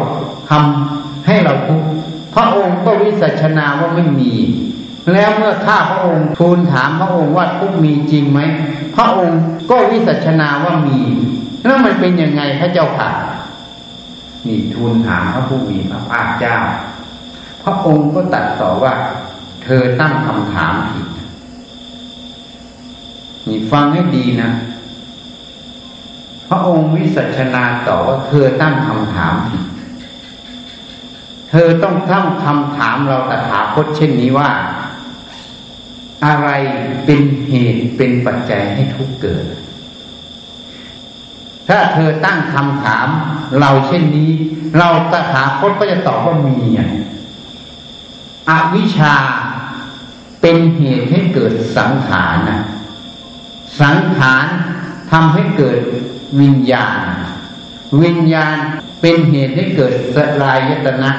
[0.50, 1.87] ทำให้เราทุกข์
[2.35, 4.33] พระองค์ก็วิสัชนาว่าไม่มี
[5.13, 8.41] แล้วเมื่อข้าพระองค์ทูลถามพระองค์ว่าทุกมีจริงไหม
[8.97, 10.99] พระองค์ก็วิสัชนาว่ามี
[11.65, 13.11] แล้วมันเป็นยังไงพระเจ้าค่ะ
[14.47, 16.57] นี่ทูลถามพระผู้มีพระภาคเจ้า
[17.63, 18.93] พระองค์ก็ตัดต่อว่า
[19.65, 21.07] เธอตั้งคำถามผิด
[23.49, 24.51] นี่ฟังให้ดีนะ
[26.49, 29.63] พระองค์วิสัชนาต่อว่าเธอตั้งคำถามผิด
[31.51, 34.49] เธอต้องตั้งคำถามเราตถาคตเช่นนี้ว่า
[36.25, 36.49] อะไร
[37.05, 39.47] เป็นเหตุเป็นปัจจัยให้ทุกเกิด
[41.69, 43.09] ถ้าเธอตั้งคำถาม
[43.61, 44.31] เราเช่นนี้
[44.79, 46.59] เราตถาคตก็จะตอบว่ามี
[48.49, 49.17] อวิชชา
[50.41, 52.61] เป็นเหตุให้เกิดสังขารนะ
[53.81, 54.47] สังขาร
[55.11, 55.79] ทำให้เกิด
[56.41, 56.99] วิญญาณ
[58.03, 58.57] วิญญาณ
[59.01, 61.11] เป็นเหตุให้เกิดสลายยตนะ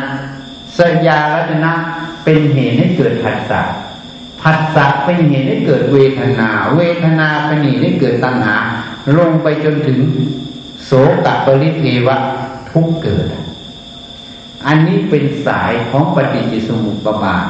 [0.77, 1.73] สยารตนะ
[2.23, 3.61] เป็นเหตุให้เกิดผัสสะ
[4.41, 8.57] ผัสสะเป็นเหตุให้เกิดเวทนา เวทนาเป็นเหตุให้เกิดตัณหา
[9.17, 9.99] ลงไปจนถึง
[10.85, 10.91] โส
[11.25, 12.17] กปริเทวะ
[12.71, 13.27] ทุกเกิด
[14.67, 17.47] อันนี้เป็นสายของปฏิจจสมุปบาท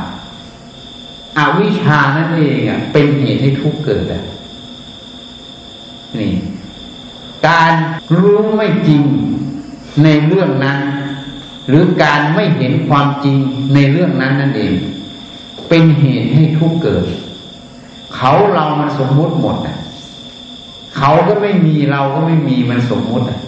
[1.38, 4.23] อวิชานั่นเองอะเป็นเหตุให้ทุกเกิดอะ
[6.19, 6.34] นี่
[7.47, 7.73] การ
[8.19, 9.01] รู้ไม่จริง
[10.04, 10.80] ในเรื่องนั้น
[11.67, 13.38] หรือการไม่เห็นความจริง
[13.73, 14.73] ในเรื่องนั้นนั่นเอง
[15.73, 17.05] เป็นเหตุให้ทุกเกิด
[18.15, 19.77] เขาเรามันสมมุติหมดอะ
[20.97, 23.39] เขาก็ไม่มีเราก็ไม่มีมันสมมุติอะ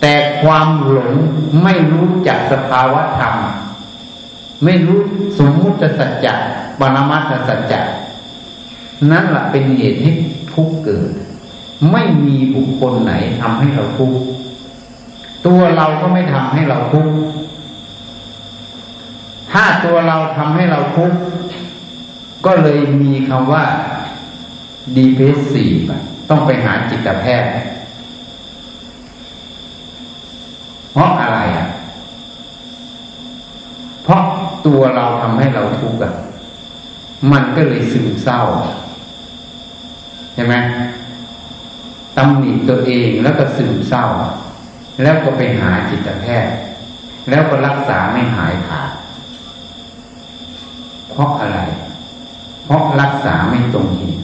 [0.00, 1.12] แต่ความหลง
[1.62, 3.34] ไม่รู้จักสภาวะธรรม
[4.64, 4.98] ไม่รู้
[5.38, 6.34] สมมุติสัจจะ
[6.80, 7.80] ปรมัตถสัจจะ
[9.10, 10.12] นั่นแหละเป็นเหตุให้
[10.52, 11.10] ทุกเกิด
[11.92, 14.18] ไม่มีบุคคลไหนทำให้เราทุกข์
[15.46, 17.12] ตัวเราก็ไม่ทำให้เราทุกข์
[19.54, 21.18] ถ้าตัวเราทำให้เราทุกข์
[22.46, 23.64] ก็เลยมีคำว่า
[24.96, 25.80] depressive
[26.30, 27.50] ต้องไปหาจิตแพทย์
[30.92, 31.68] เพราะอะไรอะ
[34.04, 34.22] เพราะ
[34.66, 36.14] ตัวเราทำให้เราทุกข์อะ
[37.32, 38.40] มันก็เลยซึมเศร้า
[40.34, 40.54] ใช่ไหม
[42.16, 44.04] ตำหนิตัวเองแล้วก็ซึมเศร้า
[45.02, 46.54] แล้วก็ไปหาจิตแพทย์
[47.30, 48.90] แล้วก็รักษาไม่หายขาด
[51.14, 51.60] เพราะอะไร
[52.64, 54.22] เพราะรักษาไม่ตรงเหตุ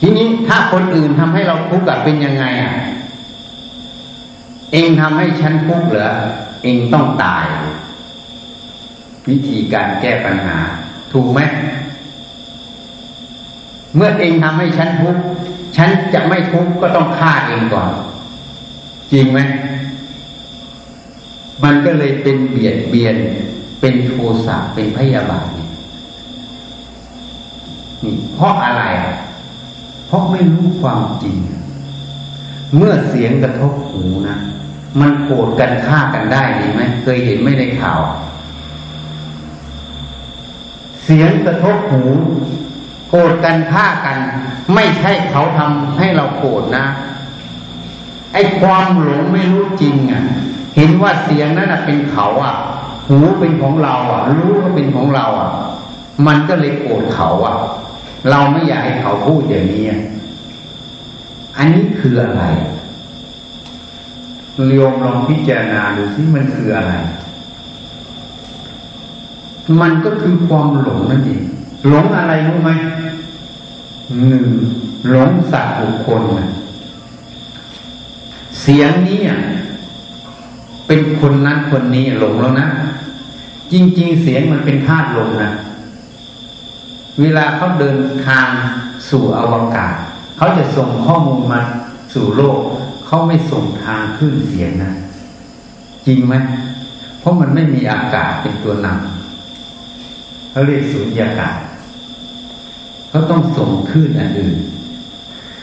[0.00, 2.74] ทีนี้ถ้าคนอื่นทำให้เราทุกข์เป็นยังไงอะ
[4.72, 6.10] เองทำให้ฉันทุกข์เหรอ
[6.62, 7.46] เองต้องตาย
[9.28, 10.56] วิธีการแก้ปัญหา
[11.12, 11.40] ถูกไหม
[13.94, 15.22] เมื่อเองทำให้ฉันทุกข์
[15.76, 17.90] ฉันจะไม่ทุกข์ก็ต้องฆ่าเองก่อน
[19.12, 19.38] จริงไหม
[21.64, 23.16] มันก็เลยเป็นเบียดเบียน
[23.80, 24.12] เป็นโท
[24.46, 25.68] สะเป็นพยาบาทนี่ย
[28.34, 28.82] เพราะอะไร
[30.06, 31.36] เพราะไม่รู้ความจริง
[32.76, 34.36] เมื่อเสียงกระทบหูนะ
[35.00, 38.00] มันโกรธกันฆ่ากันได้ดีไหมเคยเห็นไม่ในข่าว
[41.04, 42.02] เสียงกระทบหู
[43.10, 44.18] โกรธกันฆ่ากัน
[44.74, 46.86] ไม่ใช่เขาทำให้เราโกรธนะ
[48.32, 50.22] ไอ้ความหลงไม่รู้จริงอะ
[50.76, 52.54] เห็นว่าเสียงนั้นเป็นเขาอะ
[53.08, 55.50] หูเป็นของเราอะ รู้ว่าเป็นของเราอะ
[56.26, 57.56] มันก็เลยโกรธเขาอะ
[58.30, 59.84] เราไม่อยากให้เขาพูดอย่างนี้
[61.56, 62.44] อันนี้คืออะไร
[64.66, 66.92] เรียมลองพิจารณาดูสิมันคืออะไร
[69.80, 71.42] มันก็คือความหลงนั่นเอง
[71.88, 72.70] หลงอะไรรู้ไหม
[74.28, 74.46] หนึ่ง
[75.10, 76.48] หลงสัตว์บุคคลนะ
[78.60, 79.20] เสียงนี้
[80.86, 82.68] เป็นคนนั้นคนนี้หลงแล้วนะ
[83.72, 85.52] จริง ๆ เสียงมันเป็นธาตุลมนะ
[87.20, 88.46] เวลาเขาเดินทาง
[89.10, 89.94] สู่อวกาศ
[90.36, 91.60] เขาจะส่งข้อมูลมา
[92.14, 92.58] สู่โลก
[93.06, 94.92] เขาไม่ส่งทางขึ้นเสียงนะ
[96.06, 96.34] จริงไหม
[97.20, 101.58] เพราะมันไม่มีอากาศเป็นตัวนำเขาเรียกสุญญากาศ
[103.08, 104.58] เขาต้องส่งขึ้นอันอื่น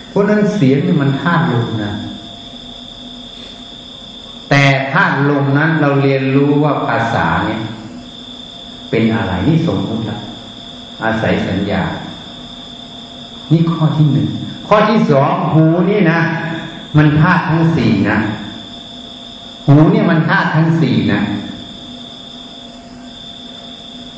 [0.10, 1.94] เพราะนั้นเสียงนี่มันธาตุลมนะ
[4.50, 4.64] แต่
[4.94, 7.62] ธาตุลมนั้นเราเรียนรู้ว่าภาษาเนี่ย
[8.94, 10.20] เป็นอะไรนี่สมมติละ
[11.04, 11.84] อาศัยสัญญา
[13.52, 14.28] นี่ข้อที่หนึ่ง
[14.68, 16.20] ข้อที่สองหูนี่นะ
[16.98, 18.18] มันธาตุทั้งสี่นะ
[19.68, 21.22] หูเนี่ยมันธาตุทั้งสี่นะ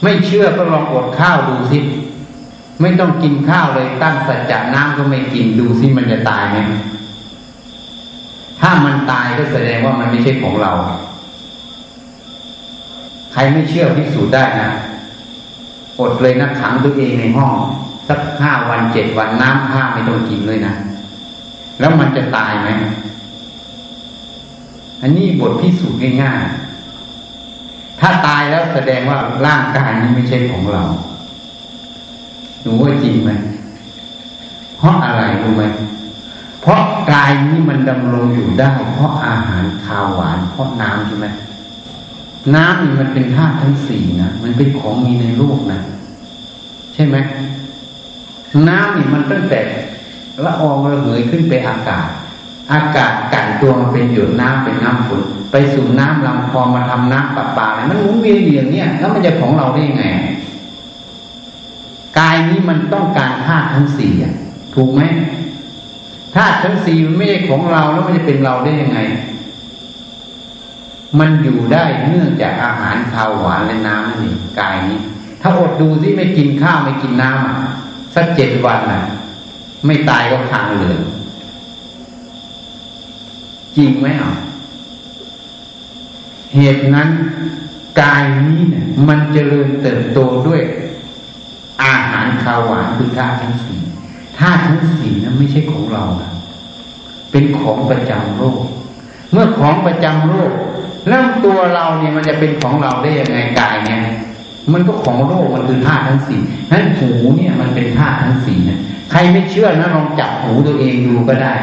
[0.04, 1.80] ไม่เชื่อก็ลองอดข้าวดูสิ
[2.82, 6.58] ไม่ต้องกินข้าวเลยตั้งสัจจะน้ำก็ไม่กินดูสิมันจะตายไหม
[8.60, 10.74] ถ้ามันตายก็แสดงว่ามันไม่ใช่ของเรา
[13.36, 14.70] ใครไม่เชื่อพิสูจน์ได้นะ
[16.00, 17.54] อดเลยนะขังตัวเองในห้อง
[18.10, 20.74] สักห้าวันเจ็ดวันน้ำข้าไม่ต้องกินเลยนะ
[21.80, 22.70] แล้วมันจะตายไหม
[25.02, 30.84] อันนี้บทพิสูจน์ง่ายๆ ถ้าตายแล้วแสดงว่าร่างกายนี้ไม่ใช่ของเรา
[32.62, 33.32] หนูว่าจริงไหม
[34.78, 35.64] เพราะอะไรรู้ไหม
[36.62, 41.28] เพราะกายนี้มันดำรงอยู่ได้ เพราะอาหารคาวหวาน เพราะน้ำใช่ไหม
[42.56, 45.80] น้ำนี่มันเป็นธาตุทั้งสี่นะมันเป็นของมีในโลกนะ
[46.94, 47.18] ใช่ไหม
[48.70, 49.62] น้ำนี่มันตั้งแต่
[50.44, 52.08] ละอองระเหยขึ้นไปอากาศ
[52.74, 60.06] อากาศกันตัวมาเป็นหยดน้ำเป็นน้ำฝนไปสู่น้ำลำคลองมาทำน้ำประปาอะไรมันหมุนเวียนอย่างเนี้ยแล้วมันจะของเราได้ยังไง
[62.20, 64.12] กายนี้มันต้องการธาตุทั้งสี่
[64.76, 65.02] ถูกไหม
[66.36, 69.00] ธาตุทั้งสี่มันไม่ใช่ของเราแล้วมันจะเป็นเราได้ยังไง
[71.20, 74.16] มันอยู่ได้เนื่องจากอาหารข้าวหวานและน้ำนั่
[74.60, 75.00] กายนี้
[75.42, 79.02] ถ้าอดดูสิไม่กินข้าวไม่กินน้ำสักเจ็ดวันอะ
[79.86, 81.02] ไม่ตายก็ทางเลือง
[83.76, 84.34] จริงไหมอะ
[86.56, 87.10] เหตุนั้น
[88.02, 90.62] กายนี้เนี่ยมันจเจริญเติบโตด้วย
[91.84, 93.80] อาหารข้าวหวานคือธาตุทั้งสี่
[94.40, 96.32] ธาตุทั้งสี่นั้นไม่ใช่ของเรานะ
[97.32, 98.62] เป็นของประจำโลก
[99.32, 100.52] เมื่อของประจำโลก
[101.08, 104.00] แล้วตัวเราเนี่ยมันจะเป็นของเราได้ยังไงกายเนี่ย
[104.74, 106.42] มันก็ของโลกมันคือธาตุทั้งสี่
[106.72, 108.80] นั้นหูเนี่ยมันเป็นธาตุทั้งสี่นะ
[109.12, 111.54] ใครไม่เชื่อนะลองจับหูตัวเองดูก็ได้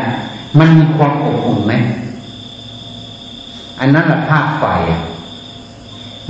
[0.59, 1.73] มันมีความอบอุ่นไหม
[3.81, 4.65] อันนั้นแหละธาตุไฟ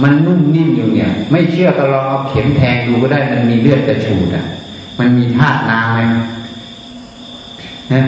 [0.03, 4.45] มันนุ่มนิ่มอยู่เนี่ย ไม่เชื่อก็ลองเอาเข็มแทงดูก็ได้ มันมีเลือดกระฉูดอะ
[4.99, 6.01] มันมีธาตุน้ำไหม
[7.93, 8.03] นะ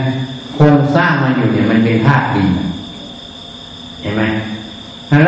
[0.55, 2.51] โครงสร้างมันอยู่เนี่ย มันเป็นธาตุดิน
[4.03, 4.23] เห็นไหม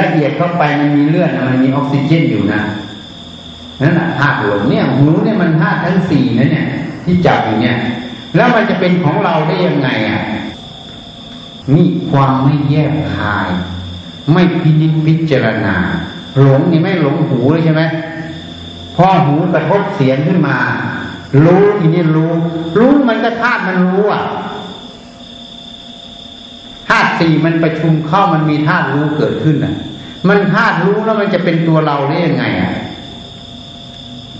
[0.00, 2.60] ละเอียดเข้าไปมันมีเลือดมันมีออกซิเจนอยู่นะ
[3.82, 6.66] นั่นแหละธาตุลมเนี่ยหูเนี่ยมันธาตุทั้งสี่นะเนี่ย
[7.04, 7.76] ที่จับอยู่เนี่ย
[8.36, 10.22] แล้วมันจะเป็นของเราได้ยังไงอะ
[11.74, 13.50] นี่ความไม่แยกคาย
[14.32, 15.76] ไม่พิจิตพิจารณา
[16.40, 17.82] หลงนี่ไม่หลงหูเลยใช่ไหม
[18.96, 20.56] พอหูกระทบเสียงขึ้นมา
[21.44, 22.32] รู้ทีนี้รู้
[22.78, 24.22] รู้มันก็ธาตุมันรู้อะ
[27.18, 29.76] สี่มันประชุมเข้ามันมีธาตุรู้เกิดขึ้นอะ
[30.28, 32.74] มันธาตุรู้แล้วมันจะเป็นตัวเราได้ยังไงอะ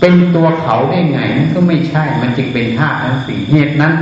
[0.01, 3.93] เป็นตัวเขาได้ไงมันก็ไม่ใช่ มันจึงเป็นธาตุทั้งสี่เหตุนั้น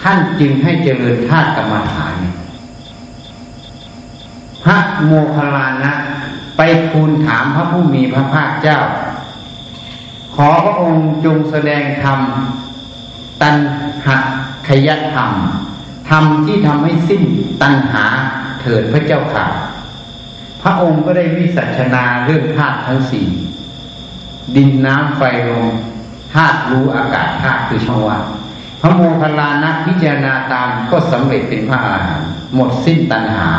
[0.00, 2.14] ท่านจึงให้เจริญธาตุกรรมฐาน
[4.64, 5.92] พระโมคคัลลานะ
[6.56, 8.80] ไปทูลถามพระผู้มีพระภาคเจ้า
[10.34, 12.20] ขอพระองค์จงแสดงธรรม
[13.40, 13.56] ตัน
[14.06, 14.22] หัก
[14.68, 15.30] ขยธรรม
[16.10, 17.22] ธรรมที่ทำให้สิ้น
[17.62, 18.04] ตัณหา
[18.60, 19.46] เถิดพระเจ้าค่ะ
[20.62, 23.28] พระองค์ก็ได้วิสัชนาเรื่องธาตุทั้งสี่
[24.56, 25.66] ดินน้ำไฟลม
[26.34, 28.24] ธาตุรู้อากาศธาตุคือช่องว่าง
[28.80, 33.50] พระโมคคัลลานะพิจารณาตามก็สำเร็จเป็นพระอรหันต์หมดสิ้นตัณหา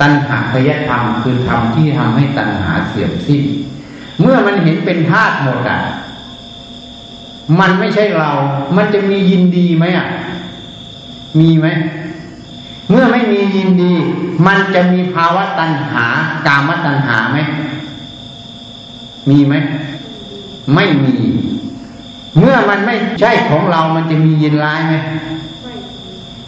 [0.00, 3.42] ตัณหาพยธรรมคือธรรมที่ทำให้ตัณหาเสื่อมสิ้น
[4.20, 5.80] เมื่อมันเห็นเป็นธาตุหมดอะ
[7.60, 8.30] มันไม่ใช่เรา
[8.76, 10.08] มันจะมียินดีไหมอะ
[11.40, 11.66] มีไหม
[12.90, 13.92] เมื่อไม่มียินดี
[14.46, 16.06] มันจะมีภาวะตัณหา
[16.46, 17.38] กามตัณหาไหม
[19.30, 19.54] มีไหม
[20.74, 21.14] ไม่มี
[22.38, 24.94] เมื่อมันไม่ใช่ของเรา มันจะมียินร้ายไหม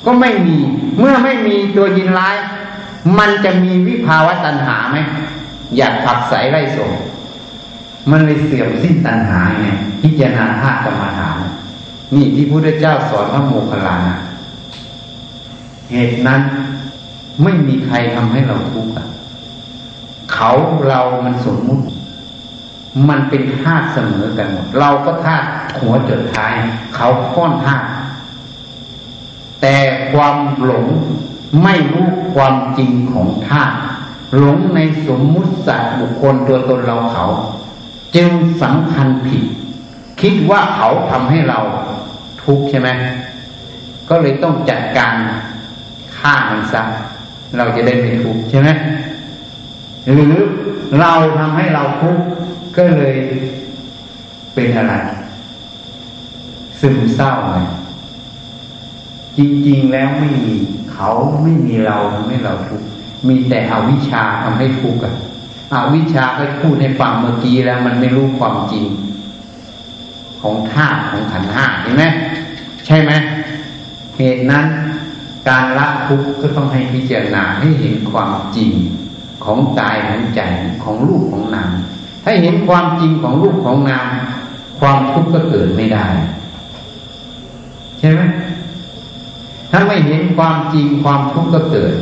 [0.05, 0.57] ก็ไม่มี
[0.99, 2.37] เมื่อไม่มีตัวยินร้าย
[3.19, 4.99] มันจะมีวิภาวะตัณหาไหม
[5.77, 6.93] อยากผักใสไล่ส่ง
[8.11, 9.69] มันเลยเสื่อมสิ้นตัณหาไง
[10.03, 11.39] พิจารณาธาตุกรรมฐาน
[12.15, 14.17] นี่ที่พระพุทธเจ้าสอนพระโมคคัลลานะ
[15.93, 16.43] เหตุนั้น
[17.43, 18.93] ไม่มีใครทำให้เราทุกข์
[20.35, 20.53] เขา
[20.87, 21.85] เรามันสมมุติ
[23.09, 25.47] มันเป็นธาตุเสมอกันหมด เราก็ธาตุ
[25.81, 26.55] หัวจดท้าย
[26.97, 27.87] เขาค้อนธาตุ
[29.61, 29.77] แต่
[30.13, 30.87] ความหลง
[31.63, 33.77] ไม่รู้ความจริงของธาตุ
[34.37, 37.27] หลงในสมมุติสัตว์บุคคลตัวตนเราเขา
[38.17, 38.31] จึง
[38.63, 39.45] สำคัญผิด
[40.21, 41.59] คิดว่าเขาทำให้เรา
[42.45, 42.89] ทุกข์ใช่ไหม
[44.09, 45.15] ก็เลยต้องจัดการ
[46.19, 46.83] ฆ่ามันซะ
[47.57, 48.69] เราจะได้ไม่ทุกข์ใช่ไหม
[50.15, 50.35] หรือ
[51.01, 52.25] เราทำให้เราทุกข์
[52.77, 53.15] ก็เลย
[54.55, 54.95] เป็นอะไร
[56.81, 57.57] ซึมเศร้าไง
[59.37, 60.55] จริง ๆ แล้วไม่มี
[60.93, 61.11] เขา
[61.43, 62.87] ไม่มีเราทำให้เราทุกข์
[63.29, 65.15] มีแต่อวิชชาทำให้ทุกข์อะ
[65.73, 68.87] อวิชชาก็พูดให้ฟังเมื่อกี้แล้ว มันไม่รู้ความจริง
[70.43, 72.05] ของธาตุของขันห้าเห็นไหม
[72.87, 73.13] ใช่ไหม
[74.17, 74.67] เหตุนั้น
[75.49, 78.71] การละทุกข์ก็ต้องให้พิจารณาให้เห็นความจริง
[79.45, 80.41] ของกายของใจ
[80.85, 81.71] ของรูปของนาม
[82.25, 84.07] ถ้าเห็นความจริงของรูปของนาม
[84.81, 86.07] ความทุกข์ก็เกิดไม่ได้
[87.99, 88.21] ใช่ไหม
[89.71, 91.95] ถ้าไม่เห็นความจริงความทุกข์ก็เกิด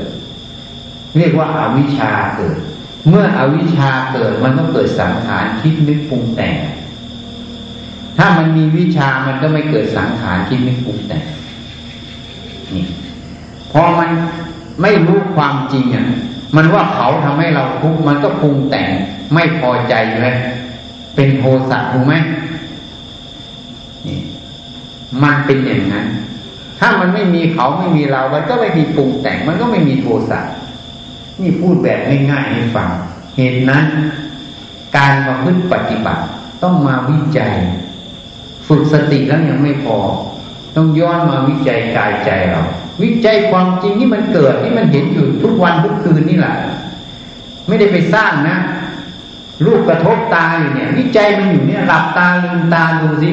[1.16, 2.56] เรียกว่าอาวิชชาเกิด
[3.08, 6.56] เมื่ออวิชชาเกิดมันก็เกิดสังขารคิดนึกปรุงแต่ง
[8.18, 11.24] ถ้ามันมีวิชามันก็ไม่เกิดสังขารคิดนึกปรุงแต่ง
[12.74, 12.86] นี่
[13.80, 14.10] อมัน
[14.82, 16.06] ไม่รู้ความจริงอะ
[16.56, 18.88] มันว่าเขาทำให้เราทุกข์มันก็ปรุงแต่ง
[19.34, 20.36] ไม่พอใจเลย
[21.14, 22.14] เป็นโทสะถูกไหม
[24.06, 24.18] นี่
[25.22, 26.06] มันเป็นอย่างนั้น
[26.80, 30.40] ถ้ามันไม่มีเขาไม่มีเรา มันก็ไม่มีปรุงแต่ง มันก็ไม่มีโทสะ
[31.40, 32.90] นี่พูดแบบง่ายๆให้ฟัง
[33.36, 33.84] เหตุนั้น
[34.96, 36.22] การมาพึ่งปฏิบัติ
[36.62, 37.52] ต้องมาวิจัย
[38.68, 39.98] ฝึกสติแล้วยังไม่พอ
[40.76, 42.62] ต้องย้อนมาวิจัยกายใจเรา
[43.02, 46.54] วิจัยความจริงที่มันเกิดที่มันเห็นอยู่ทุกวันทุกคืนนี่แหละ
[47.66, 48.56] ไม่ได้ไปสร้างนะ
[49.64, 53.30] รูปกระทบตาอยู่เนี่ย วิจัยมันอยู่เนี่ยหลับตาลืมตาดูสิ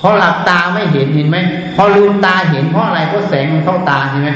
[0.00, 1.38] พอหลับตาไม่เห็นเห็นไหม
[1.76, 4.30] พอลืมตาเห็นเพราะอะไรเพราะแสงมันเข้าตาใช่ไหม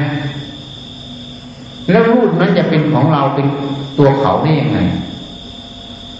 [1.90, 3.46] แล้วรูปนั้นจะเป็นของเราเป็น
[3.98, 4.78] ตัวเขาได้ยังไง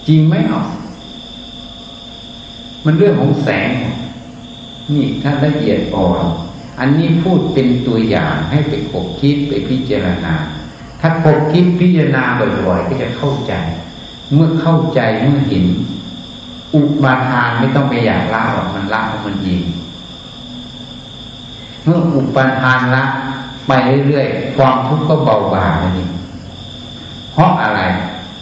[0.07, 0.67] จริงไหมเนาะ
[2.85, 3.71] มันเรื่องของแสง
[4.95, 6.23] นี่ถ้านละเอียดอ่อน
[6.79, 10.35] อันนี้พูดเป็นตัวอย่างให้ไปคบคิดไปพิจารณา
[11.01, 12.23] ถ้าคบคิดพิจารณา
[12.67, 13.55] บ่อยๆก็จะเข้าใจ
[14.35, 15.65] เมื่อเข้าใจเมื่อเห็น
[16.75, 19.63] อุปาทานไม่ต้องไปอยากละหรอกมันละของมันเอง
[21.85, 23.05] เมื่ออุปาทานละ
[23.69, 23.73] ไป
[24.07, 26.09] เรื่อยๆความทุกข์ก็เบาบางนี่
[27.33, 27.81] เพราะอะไร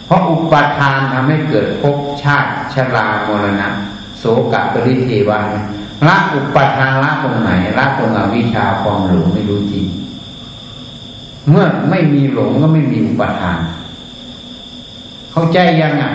[0.05, 3.69] เพราะอุปาทานทำให้เกิดภพชาติชรามรณะ
[4.19, 4.23] โส
[4.53, 5.39] กปริเทวา
[6.07, 9.85] ละอุปทานละตรงไหนละตรงอวิชาความหลงไม่รู้จริง
[11.49, 13.59] เมื่อไม่มีหลงก็ไม่มีอุปทาน
[15.31, 16.13] เข้าใจยังอะ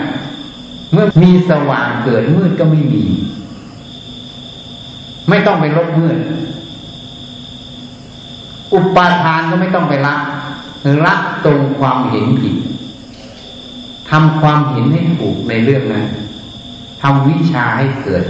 [0.91, 3.05] เมื่อมีสว่างเกิดมืดก็ไม่มี
[5.29, 6.17] ไม่ต้องไปลบมืด
[8.73, 10.15] อุปาทานก็ไม่ต้องไปละ
[11.05, 11.13] ละ
[11.45, 12.55] ตรงความเห็นผิด
[14.09, 16.05] ทำความเห็นให้ถูกในเรื่องนั้น
[17.01, 18.23] ทำวิชาให้เกิด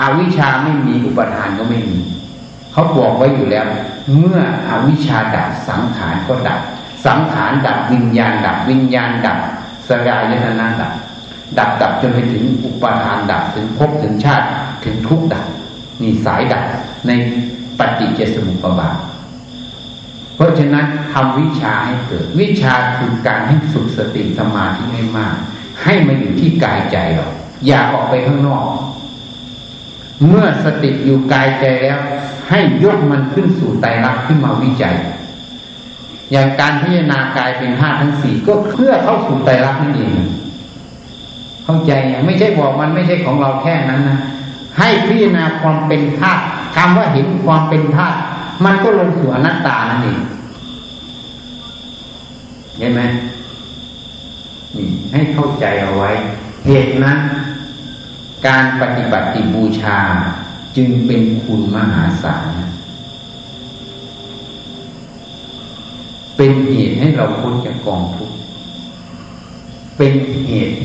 [0.00, 2.00] อวิชาไม่มีอุปทานก็ไม่มี
[2.72, 3.66] เขาบอกไว้อยู่แล้ว
[4.18, 6.60] เมื่ออวิชาดับสังขารก็ดับ
[7.06, 9.38] สังขารดับวิญญาณ ดับวิญญาณดับ
[9.88, 10.92] สลายยตนาดับ
[11.58, 14.46] ดับดับจนไปถึงอุปทานดับถึงภพถึงชาติ
[14.84, 15.46] ถึงทุกดับ
[16.02, 16.64] นี่สายดับ
[17.06, 17.10] ใน
[17.78, 18.98] ปฏิจจสมุปบาท
[20.36, 25.34] เพราะฉะนั้นทำวิชาให้เกิด วิชาคือการให้สุขสติสมาธิให้มาก
[25.82, 27.28] ให้มาอยู่ที่กายใจเรา
[27.66, 28.66] อย่าออกไปข้างนอก
[30.28, 31.98] เมื่อสติอยู่กายใจแล้ว
[32.50, 34.96] ให้ยกมันขึ้นสู่ไตรลักษณ์ขึ้นมาวิจัย
[36.32, 40.14] อย่างการพิจารณากายเป็นห้าทั้งสี่ก็เพื่อเข้าสู่ไตรลักษณ์นั่นเอง
[41.64, 44.18] เข้าใจยังไม่ใช่บอกมันไม่ใช่ของเราแค่นั้นนะ
[44.78, 46.42] ให้พิจารณาความเป็นธาตุ
[46.76, 48.16] คำว่าเห็นความเป็นธาตุ
[48.64, 50.20] มันก็ลงสู่อนัตตานั่นเอง
[52.78, 53.02] เห็นไหม
[54.76, 56.10] นี่ให้เข้าใจเอาไว้
[56.66, 57.18] เหตุนั้น
[58.46, 60.00] การปฏิบัติบูชา
[60.76, 62.46] จึงเป็นคุณมหาศาล
[66.36, 68.36] เป็นเหตุให้เราพ้นจากกองทุกข์
[69.96, 70.12] เป็น
[70.46, 70.76] เหตุ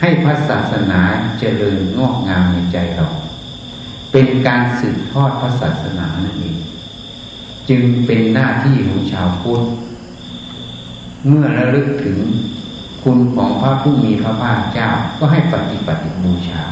[0.00, 1.00] ให้พระศาสนา
[1.38, 3.08] เจริญงอกงามในใจเรา
[4.12, 6.56] เป็นการสืบทอดพระศาสนานั่นเอง
[7.68, 9.62] จึงเป็นหน้าที่ของชาวพุทธ
[11.26, 12.18] เมื่อระลึกถึง
[13.02, 14.88] คุณของพระผู้มีพระภาคเจ้า
[15.18, 16.62] ก็ให้ปฏิบัติบูชา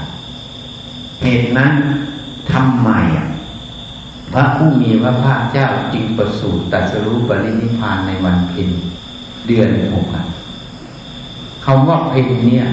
[1.22, 1.72] เหตุนั้น
[2.52, 2.90] ทำไม
[4.32, 8.68] พระผู้มีพระภาคเจ้าจึงประสูติตัสรู้ปรินิพานในวันเพ็ญ
[9.46, 10.06] เดือนหก
[11.64, 12.66] คำว่าเพ็ญเนี่ย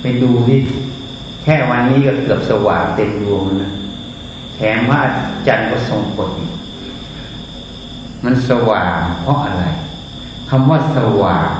[0.00, 0.58] ไปดูที่
[1.42, 3.72] แค่วันนี้ก็เกือบสว่างเต็มดวงนะ
[4.56, 5.00] แถมว่า
[5.46, 6.54] จันทร์ก็ทรงกฎอีก
[8.24, 9.64] มันสว่างเพราะอะไร
[10.50, 11.50] คำว่าสว่าง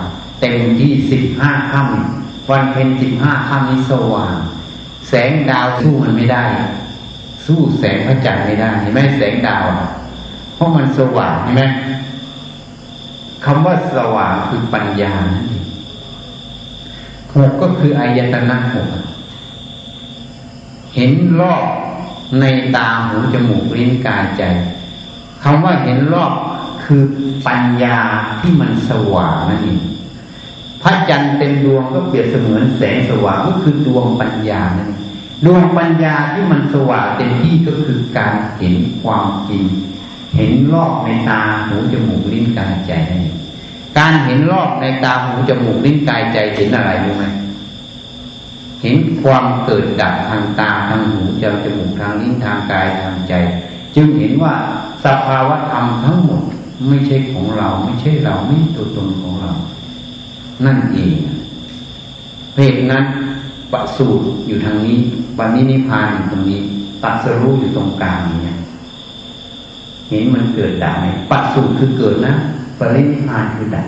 [0.41, 4.37] เต็มที่สิบห้าค่ำวันเพ็ญสิบห้าค่ำนี้สว่าง
[5.09, 6.45] แสงดาวสู้มันไม่ได้
[7.47, 9.65] สู้แสงพระจันทร์ไม่ได้เห็นไหมแสงดาว
[10.55, 11.63] เพราะมันสว่างเห็นไหม
[13.45, 15.65] คำว่าสว่างคือปัญญานั่นเอง
[17.35, 18.89] หกก็คืออายตนะหก
[20.95, 21.65] เห็นรอบ
[22.41, 22.45] ใน
[22.77, 24.43] ตาหูจมูกลิ้นกายใจ
[25.43, 26.33] คำว่าเห็นรอบ
[26.85, 27.03] คือ
[27.47, 27.99] ปัญญา
[28.41, 29.81] ที่มันสว่างนั่นเอง
[30.85, 34.91] พระจันทร์เต็มดวงก็เปรียบเสมือนแสงสว่างก็คือดวงปัญญานั่น
[35.45, 39.65] ดวงปัญญาที่มันสว่างเต็มที่ก็คือการเห็นความจริง
[40.37, 43.37] เห็นรอบในตาหูจมูกลิ้นกายใจนั่นเอง
[43.99, 47.25] การเห็นรอบในตาหูจมูกลิ้นกายใจเห็นอะไรรู้ไหม
[48.83, 53.35] เห็นความเกิดดับทางตาทางหูจจมูกทางลิ้นทางกายทางใจ
[53.97, 54.55] จึงเห็นว่า
[55.05, 56.43] สภาวะธรรมทั้งหมด
[56.89, 59.53] ไม่ใช่ของเรา ไม่ใช่เราไม่ตัวตนของเรา
[60.65, 61.15] นั่นเอง
[62.55, 63.05] เพศนั้น
[63.73, 64.99] ปสูตรอยู่ทางนี้
[65.39, 66.61] วันนี้นิพพานอยู่ตรงนี้
[67.03, 68.57] ปัสรู้อยู่ตรงกลางเนี่ย
[70.09, 72.33] เห็นมันเกิดดับไหมปัจสูตรคือเกิดนะ
[72.79, 73.87] ปรินิพานคือดับ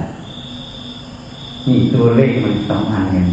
[1.67, 3.27] นี่ตัวเลขมันสัมพันธ์กัน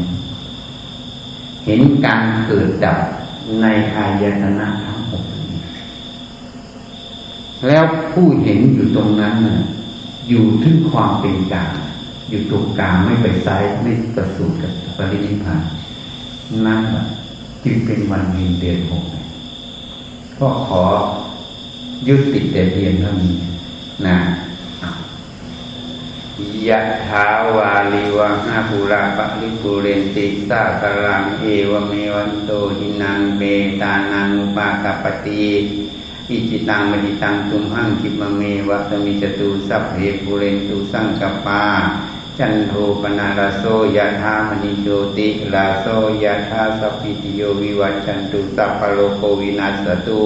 [1.66, 3.00] เห็นการเกิดดับ
[3.62, 3.66] ใน
[3.96, 5.24] อายตนะทั้งหก
[7.68, 9.58] แล้วผู้เห็นอยู่ตรงนั้นน่ะ
[10.30, 11.74] อยู่ทึ่งความเป็นกลาง
[12.30, 15.61] อยู่ตรงกลางไม่ไปซ้ายไม่ประสูติกับปรินิพาน
[16.65, 16.82] นั่น
[17.63, 19.03] จึงเป็นวันเพ็ญเดือนหก
[20.39, 20.84] ก็ขอ
[22.07, 23.36] ยุติแต่เพียงเท่านี้
[24.05, 24.17] นะ
[26.67, 33.41] ยะถาวาลิวังอาภูราปะริปุเรนติสาตลังเอวเมวันโตหินังเบ
[33.82, 35.45] ตานังุปากปติ
[36.30, 41.63] อิจิตังมณิตังตุมหังคิปเมวะสมิจตุสัพเพปุเรนตุสังกปา
[42.40, 43.64] จันโทปนารโส
[43.98, 45.88] ยะธามณิโยติลาโส
[46.24, 50.22] ยะธาสัพพิติโยวิวัจจันตุสัพพโลโควินัสตุ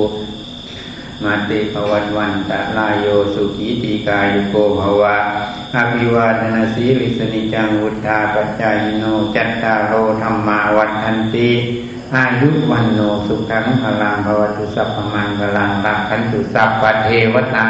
[1.24, 5.18] มาติภวัตวันตะลายโยสุขีติกายุโกภวะ
[5.76, 9.04] อภิวาทนาสีลิสนิจังวุธาปัจจายโน
[9.36, 11.52] จัตตาโลธรรมาวัฏทันติ
[12.16, 17.70] อายุวันโนสุขังพลังภวตุสัพพมังพลังรักขันตุสัพพเทวตา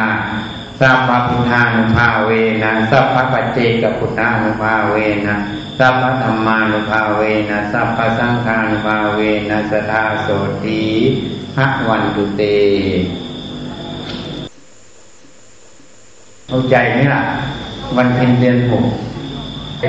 [0.79, 2.29] สัพพพุทธานุภาเว
[2.63, 4.95] นะสัพพะปัจเจกพุทธานุภาเว
[5.27, 5.35] นะ
[5.79, 9.19] สัพพะธรรมานุภาเวนะสัพพะสังฆานุภาเว
[9.49, 10.27] นะสทาโส
[10.63, 10.81] ตี
[11.57, 11.59] ห
[11.89, 12.41] วันตุเต
[16.47, 17.23] เข้าใจไหมล่ะ
[17.95, 18.85] วันเพ็ญเดือนหก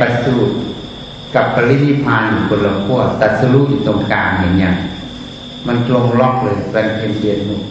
[0.00, 0.54] ปัสสูตร
[1.34, 4.76] กับปรินิพานอยู่คนละขั้วตัดสรุอยู่ตรงกลางเห็นยัง
[5.66, 7.62] มันตรงล็อกเลยวันเพ็ญเดือนหก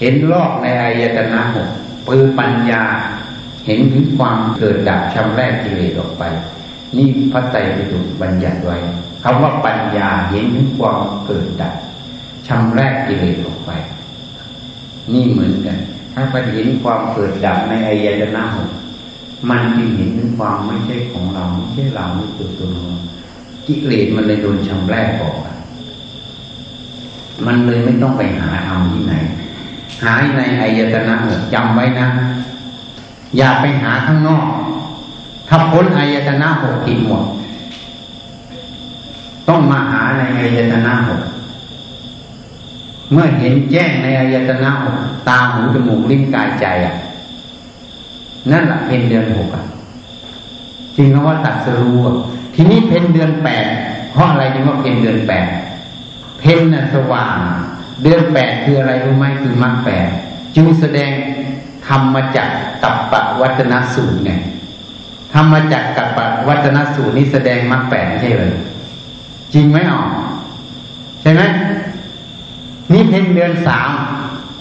[0.00, 1.68] เห็นลอกในอายตนะหก
[2.06, 2.82] ปือปัญญา
[3.66, 6.24] เห็นถึงความเกิดดับชำแรกกิเลสออกไป
[6.96, 8.76] นี่พระไตรปิฎกบัญญัติไว้
[9.22, 11.74] คำว่าปัญญาเห็นถึงความเกิดดับ
[12.46, 13.70] ชำแรกกิเลสออกไป
[15.12, 15.78] นี่เหมือนกัน
[16.14, 18.70] ถ้าไปเห็นความเกิดดับในอายตนะหก
[19.50, 22.96] มันจึงเห็นถึงความไม่ใช่ของเราไม่ใช่เราไม่ตัวตนเรา
[23.66, 25.36] กิเลสมันเลยโดนชำแรกออก
[27.46, 29.14] มันเลยไม่ต้องไปหาทำที่ไหน
[30.02, 32.06] หาในอายตนะหกจำไว้นะ
[33.36, 34.46] อย่าไปหาข้างนอก
[35.48, 37.24] ถ้าพ้นอายตนะหกผิดหมด
[39.48, 41.20] ต้องมาหาในอายตนะหก
[43.12, 44.96] เมื่อเห็นแจ้งในอายตนะหก
[45.28, 46.94] ตาหูจมูกลิ้นกายใจอะ
[48.50, 49.64] นั่นแหละเป็นเดือนหกอะ
[50.96, 51.98] จริงคำว่าตรัสรู้
[52.54, 53.66] ทีนี้เพ็ญเดือนแปด
[54.12, 55.46] เพราะอะไรจึงว่าเพ็ญเดือนแปด
[56.38, 57.38] เพ็ญน่ะสว่าง
[58.02, 60.08] เดือนแปดคืออะไรรู้ไหมคือมรรคแปด
[60.56, 61.10] จึงแสดง
[61.86, 62.50] ธัมมจัก
[62.82, 64.32] กัปปวัตตนสูตรไง
[65.32, 68.54] ธัมมจักกัปปวัตตนสูตรนี้แสดงมรรคแปดใช่เลย
[69.54, 70.02] จริงไหมอ๋อ
[71.22, 71.42] ใช่ไหม
[72.92, 73.90] นี่เพ็ญเดือนสาม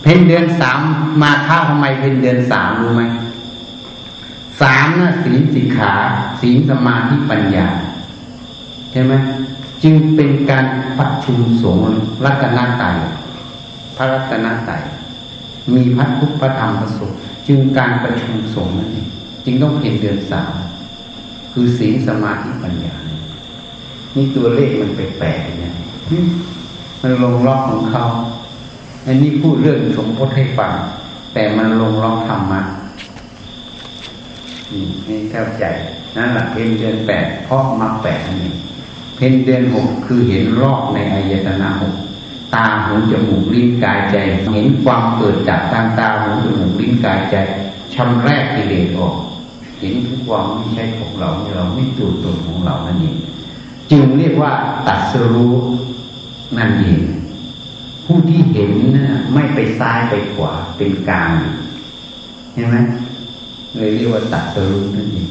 [0.04, 0.80] เพ็ญเดือนสาม
[1.22, 3.04] มาฆะทำไมเพ็ญเดือนสามรู้ไหม
[4.62, 5.94] สามนะศีลสิกขา
[6.42, 7.68] ศีลสมาธิปัญญา
[8.92, 9.14] ใช่ไหม
[9.84, 10.66] จึงเป็นการ
[10.98, 11.88] ประชุมสงฆ์
[12.26, 12.98] รัตนตรัย
[13.96, 14.84] พระรัตนตรัย
[15.76, 17.18] มีพระพุทธพระธรรมพระสงฆ์
[17.48, 19.08] จึงการประชุมสงฆ์นั่นเอง
[19.46, 20.54] จึงต้องเห็นเดือนสาม
[21.54, 22.96] คือศีลสมาธิปัญญา
[24.16, 25.74] นี่ตัวเลขมันแปลกๆเนี่ย
[27.02, 28.04] มันลงล็อกของเขา
[29.08, 30.74] อันนี้พูดเรื่องสมพศให้ฟัง
[31.34, 32.62] แต่มันลงล็อกธรรมะ
[35.08, 35.66] นี่เข้าใจ
[36.18, 38.54] นั่นแหละเพนเดือนแปดเพราะมาแปดนี่
[39.16, 41.96] เพนเดือนหกคือเห็นรอบในอายตนะหก
[42.56, 44.16] ตาหูจมูกลิ้นกายใจ
[44.54, 47.36] เห็นความเกิดจากทางตาหูจมูกลิ้นกายใจ
[47.94, 49.16] ชำแรกกิเลสออก
[49.80, 53.18] เห็นทุกความไม่ใช่ของเราเราไม่ตัวตนของเรานั่นเอง
[53.92, 54.52] จึงเรียกว่า
[54.88, 55.56] ตัดสรู้
[56.58, 57.02] นั่นเอง
[58.06, 61.30] ผู้ที่เห็นนะไม่ไปซ้ายไปขวาเป็นกลาง
[62.54, 62.78] เห็นไหม
[63.76, 65.28] เลยเรียกว่าตัดสรู้นั่นเอง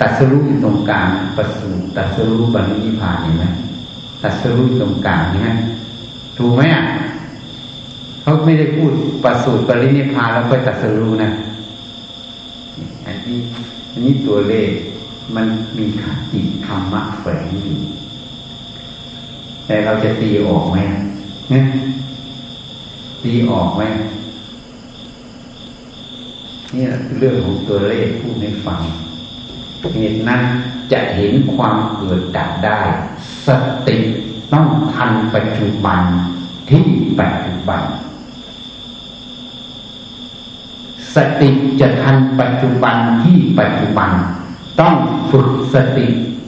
[0.00, 3.44] ตัดสรู้อยู่ตรงกลางประสูตัดสรู้บรรลุนิพพานเห็นไหม
[4.22, 5.50] ตัดสรู้ตรงกลางเห็นไหม
[6.36, 6.84] ถูกไหมอะ
[8.22, 8.92] เขาไม่ได้พูด
[9.24, 11.30] ประสูตรปรินิพพานแล้วไปตัดสรู้นะ
[13.06, 13.38] อันนี้
[13.92, 14.70] อันนี้ตัวเลข
[15.34, 15.46] มัน
[15.78, 17.78] มีขติธรรมะแฝงอยู่
[19.66, 20.76] แต่เราจะตีออกไหม
[21.52, 21.64] นี่ย
[23.22, 23.82] ตีออกไหม
[26.74, 26.84] นี่
[27.18, 28.80] เรื่องของตัวเลขพูดให้ฟัง
[29.96, 30.42] เหตุนั้น
[30.92, 32.80] จะเห็นความเกิดดับได้
[33.46, 33.48] ส
[33.88, 33.96] ติ
[34.52, 36.00] ต้องทันปัจจุบัน
[36.70, 36.84] ที่
[37.18, 37.82] ปัจจุบัน
[41.14, 44.10] สติจะทันปัจจุบันที่ปัจจุบัน
[44.80, 44.94] ต้อง
[45.30, 46.06] ฝึกสติ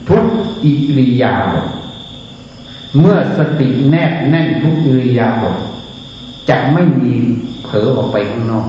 [0.09, 0.25] ทุก
[0.63, 1.67] อิริยาบถ
[2.99, 5.57] เมื่อสติแนบแน่นทุกอิริยาบถ
[6.49, 7.15] จะไม่มี
[7.63, 8.67] เผลอออกไปข้างนอก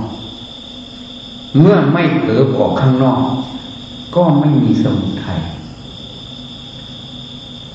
[1.58, 3.20] เมื่อไม่เผลอออกข้างนอก
[4.16, 5.40] ก็ไม่มีสมุทัย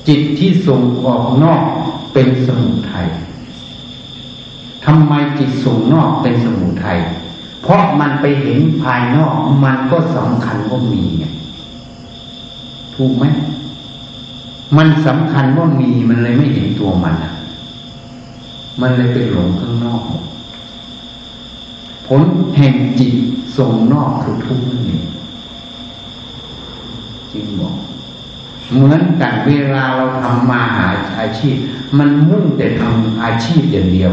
[0.08, 1.62] จิตที่ส่งออกนอก
[2.12, 3.08] เป็นสมุทัย
[4.84, 6.98] ทำไมจิตส่งนอกเป็นสมุทัย
[7.62, 11.24] เพราะมันไปเห็นภายนอกมันก็สำคัญว่ามีไง
[12.94, 13.24] ถูกไหม
[14.76, 17.32] มันสำคัญว่ามีมันเลยไม่เห็นตัวมันอะ
[18.80, 20.02] มันเลยไปหลงข้างนอก
[22.06, 22.22] ผล
[22.56, 23.14] แห่งจิต
[23.56, 25.04] ส่งนอกคือทุกข์นั่นเอง
[27.32, 27.74] จริงบอก
[28.72, 30.86] เหมือนกันเวลาเราทำมาหา
[31.18, 31.54] อาชีพ
[31.98, 34.12] มันมุ่งแต่ทำอาชีพอย่างเดียว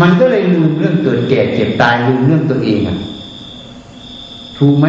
[0.00, 2.96] มันก็เลยลืมเรื่องเกิดแก่เจ็บตายลืมเรื่องตัวเองอะ
[4.58, 4.86] ถูกไหม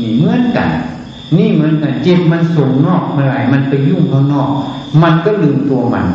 [0.00, 0.68] นี่เหมือนกัน
[1.36, 4.50] นี่เหมือนกันจิตมันส่งนอกเมื่อไหร่มันไปยุ่งข้างนอก
[5.02, 6.06] มันก็ลืมตัวมัน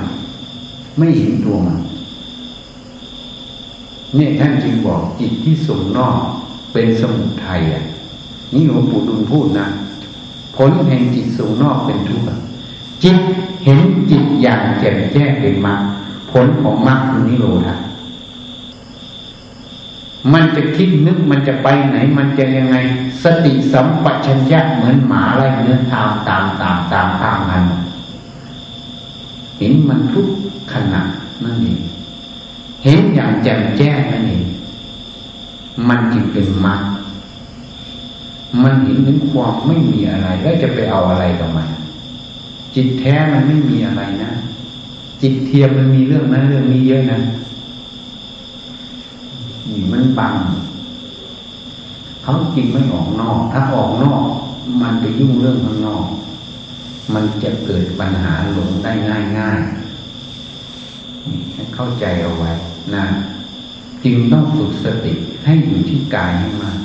[0.98, 1.78] ไม่เห็นตัวมัน
[4.16, 6.16] เนี่ยท่านจึงบอกจิตที่ส่งนอก
[6.74, 7.84] เป็นสมุทัยอะ
[8.54, 9.68] นี่หลวงปู่ดุลพูดนะ
[10.56, 12.42] ผลแห่งจิตส่งนอกเป็นทุกข์
[13.04, 13.18] จิต
[13.64, 13.80] เห็น
[14.10, 15.80] จิตอย่างแจ่มแจ้งเป็นมรรค
[16.32, 17.76] ผลของมรรคคือนิโรธะ
[20.34, 22.78] มันจะคิดนึกมันจะไปไหน มันจะยังไง
[23.24, 27.64] สติสัมปชัญญะเหมือนหมาไล่เนื้อทางตามตามตามทางมัน
[29.60, 30.28] เห็นมันทุก
[30.74, 31.02] ขณะ
[31.44, 31.80] นั่นเอง
[32.84, 34.44] เห็นอย่างแจ่มแจ้งนั่นเอง
[35.88, 36.82] มันจึงเป็นมรรค
[38.64, 41.68] มันเห็นถึงความไม่มีอะไร แล้วจะไปเอาอะไรกับมัน
[42.76, 44.32] จิตแท้มันไม่มีอะไรนะ
[45.22, 47.20] จิตเทียมมันมีเรื่องนั้นเรื่องนี้เยอะนะ
[49.70, 50.36] นี่มันบัง
[52.24, 54.24] เขาจริงไม่ออกนอก ถ้าออกนอก
[54.82, 56.06] มันไปยุ่งเรื่องข้างนอก
[57.14, 59.60] มันจะเกิดปัญหาหลงได้ง่ายง่าย
[61.76, 62.52] เข้าใจเอาไว้
[62.96, 63.06] นะ
[64.04, 65.14] จึงต้องฝึกสติ
[65.46, 66.78] ให้อยู่ที่กายให้มาก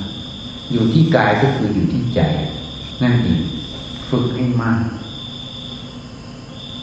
[0.71, 2.19] อยู่ที่กายก็คืออยู่ที่ใจ
[3.01, 3.41] นั่นเอง
[4.09, 4.81] ฝึกให้มาก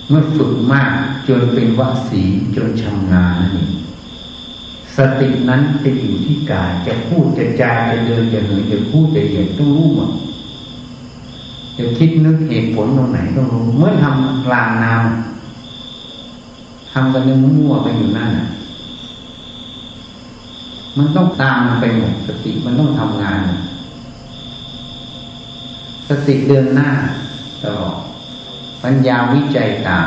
[0.08, 0.90] เมื่อฝึกมาก
[1.28, 2.22] จนเป็นวสี
[2.56, 3.70] จนชำนาญนั่นเอง
[4.96, 10.10] สตินั้นจะอยู่ที่กาย จะพูดจะจาจะเดินจะเหินจะพูดจะเหยียดต้องรู้หมด
[11.76, 18.46] จะคิดนึกเหตุผลตรงไหนต้องรู้เมื่อทำกลางน้ำทำกันนึกมั่วไปอยู่นั่นน่ะ
[20.96, 23.38] มันต้องตามมันไปหมดสติมันต้องทำงาน
[26.28, 26.90] ติเดินหน้า
[27.62, 27.96] ตลอด
[28.84, 30.06] ปัญญาวิจัยตาม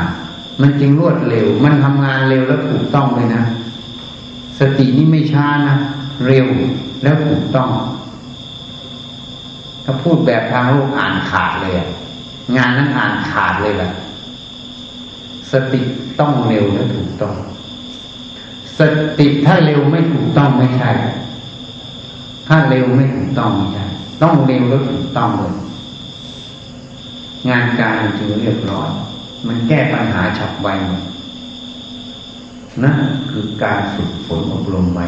[0.60, 3.44] มันจึงรวดเร็ว มันทำงานเร็วแล้วถูกต้องเลยนะ
[4.58, 5.76] สตินี่ไม่ช้านะ
[6.26, 6.46] เร็ว
[7.02, 7.70] แล้วถูกต้อง
[9.84, 11.74] ถ้าพูดแบบทางโลกอ่านขาดเลย
[12.56, 13.92] งานนั้นอ่านขาดเลยแหละ
[15.52, 15.80] สติ
[16.20, 17.34] ต้องเร็วและถูกต้อง
[18.78, 18.80] ส
[19.18, 20.90] ติถ้าเร็วไม่ถูกต้องไม่ใช่
[22.48, 23.86] ถ้าเร็วไม่ถูกต้องไม่ใช่
[24.22, 25.54] ต้องเร็วแล้วถูกต้องเลย
[27.48, 28.90] งานการจึงเรียบร้อย
[29.46, 30.68] มันแก้ปัญหาฉับไว
[32.82, 32.96] นั่น
[33.30, 35.06] คือการฝึกฝนอบรมไว้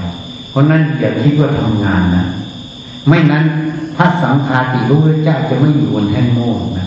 [0.51, 2.25] เพราะนั้นอย่าคิดว่าทำงานนะ
[3.09, 3.45] ไม่นั้น
[3.97, 6.87] พระสังฆาติรู้พระเจ้าจะไม่อยู่บนแท่นโม่นะ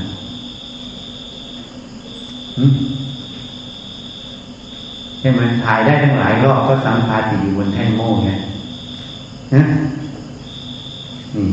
[5.20, 8.32] ใช่ไหมถ่ายได้ทั้งหลายรอบก็สังฆาติอยู่บนแท่นโม่ไง
[9.54, 9.64] นะ
[11.36, 11.48] นี่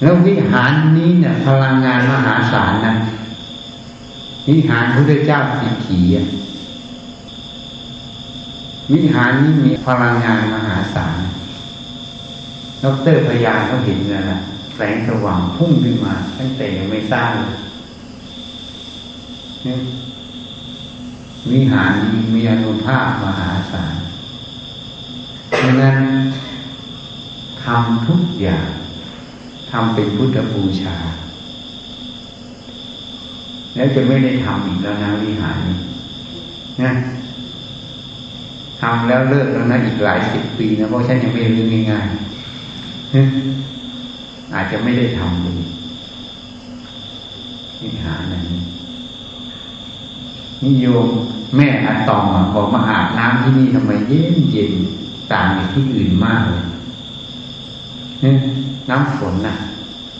[0.00, 2.94] แล้ววิหารนี้เนี่ยพลังงานมหาศาลนะ
[4.48, 6.26] วิหารพระเจ้าสิขีอะ
[8.92, 11.18] วิหารนี้มีพลังงานมหาศาล
[12.82, 12.84] ด
[13.14, 14.38] รพยานเขาเห็นแล้วนะ
[14.76, 17.32] แสงสว่างพุ่งขึ้นมา ตั้งแต่ยังไม่สร้าง
[21.50, 23.94] วิหารนี้มีอนุภาพมหาศาล
[25.62, 25.98] ดังนั้น
[27.62, 28.68] ทำทุกอย่าง
[29.72, 30.96] ทำเป็นพุทธบูชา
[33.74, 35.58] แล้วจะไม่ได้ทำอีกแล้วนะวิหาร
[36.82, 36.92] นะ
[38.80, 42.14] ทำแล้วเลิกแล้วนะอีกหลายสิบปีนะเพราะฉันยังไม่รู้ง่ายๆ
[44.54, 45.52] อาจจะไม่ได้ทำเลย
[47.80, 48.44] นี่หาหนึ่ง
[50.66, 51.06] นิยม
[51.56, 54.72] แม่อะตอมบอกมาอาบน้ำที่นี่ทำไมเย็นเย็น
[55.32, 56.62] ต่างจากที่อื่นมากเลย
[58.90, 59.54] น้ำฝนน่ะ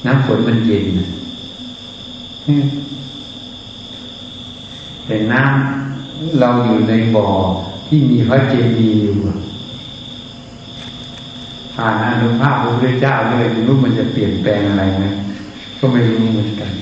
[0.07, 1.09] น้ำฝนมันเย็นนะ
[5.07, 7.29] แต่น้ำเราอยู่ในบ่อ
[7.87, 9.15] ที่มีพระเจดีย์อยู่
[11.75, 15.05] ผ่านอนุภาพพระพุทธเจ้าเลยไม่รู้มันจะเปลี่ยนแปลงอะไรไหม
[15.79, 16.73] ก็ไม่รู้เหมือนกัน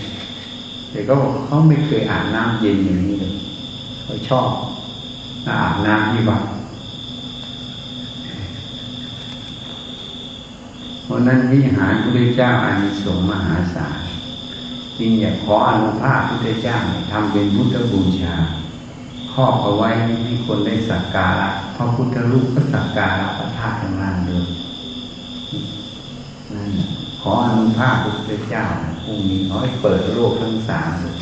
[0.90, 1.14] แต่ก็
[1.46, 3.32] เขาไม่เคยอาบน้ำเย็นอย่างนี้เลย
[4.02, 4.48] เขาชอบ
[5.48, 6.42] อาบน้ำที่วัด
[11.08, 13.98] เพราะนั้นวิหารพระพุทธเจ้าอานิสงส์มหาศาล
[14.98, 16.76] จริงอยากขออนุภาพพระพุทธเจ้า
[17.10, 18.34] ทำเป็นพุทธบูชา
[19.32, 19.88] ครอบเอาไว้
[20.24, 24.46] ให้คนได้สักการะพระพุทธรูปก็สักการะพระธาตุข้งล่างเลย
[26.52, 26.70] นั่น
[27.20, 28.64] ขออนุภาพพระพุทธเจ้า
[29.04, 31.16] พรุ่งนี้ขอให้เปิดโลกทั้งสามเลย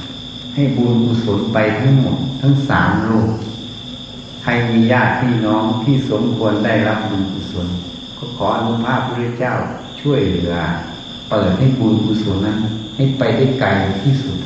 [0.54, 3.30] ให้บุญกุศลไปทั้งหมดทั้งสามโลก
[4.42, 7.68] ใครมีญาติพี่น้องที่สมควรได้รับบุญกุศล
[8.18, 9.52] ก็ขออนุภาพพระพุทธเจ้า
[10.00, 10.54] ช่วยเหลือ
[11.30, 12.56] เปิดให้บุญกุศลนั้น
[12.96, 13.68] ให้ไปได้ไกล
[14.02, 14.36] ที่สุด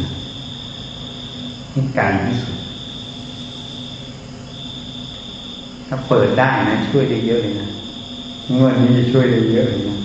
[1.72, 2.56] ให้ไกลที่สุด
[5.88, 7.68] ถ้าเปิดได้นะช่วยได้เยอะเลยนะ
[8.56, 9.96] งวดนี้ช่วยได้เยอะเลยนะ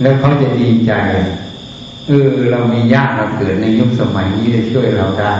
[0.00, 0.92] แล้วเขาจะดีใจ
[2.06, 5.34] เออเรามีญาติเราเกิดในยุคสมัยนี้ได้ช่วยเราได้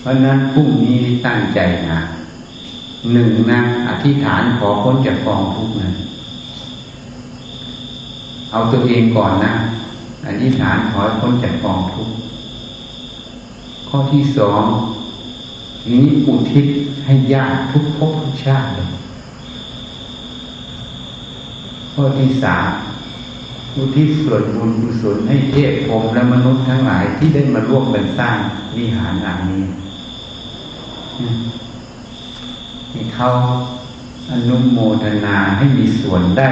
[0.00, 1.60] เพราะนั้นพรุ่งนี้ตั้งใจ
[1.90, 2.00] นะ
[3.10, 5.90] หนึ่งนะอธิษฐานขอพ้นจากกองทุกข์นะ
[8.52, 9.52] เอาตัวเองก่อนนะ
[10.26, 12.14] อธิษฐานขอพ้นจากกองทุกข์
[13.88, 14.64] ข้อที่สอง
[15.80, 16.66] ทีนี้อุทิศ
[17.04, 18.88] ให้ญาติทุกภพทุกชาติเลย
[21.92, 22.68] ข้อที่สาม
[23.76, 28.36] อุทิศส่วนบุญกุศลให้เทพพรมและมนุษย์ทั้งหลายที่ได้มาร่วมกันสร้าง
[28.76, 29.64] วิหารหลังนี้
[32.92, 33.28] ให้เขา
[34.30, 36.50] อนุโมทนาให้มีส่วนได้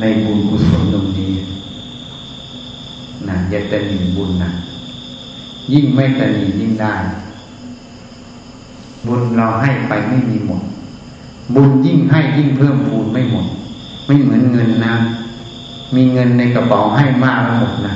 [0.00, 1.32] ในบุญกุศลตรงนี้
[3.28, 4.50] นะอย่าตนีบุญนะ
[5.72, 6.94] ยิ่งไม่ตนียิ่งได้
[9.06, 10.62] บุญเราให้ไปไม่มีหมด
[11.54, 13.46] บุญยิ่งให้ยิ่งเพิ่มพูนไม่หมด
[14.06, 14.94] ไม่เหมือนเงินนะ
[15.94, 17.94] มีเงินในกระเป๋าให้มากแล้วหมดนะ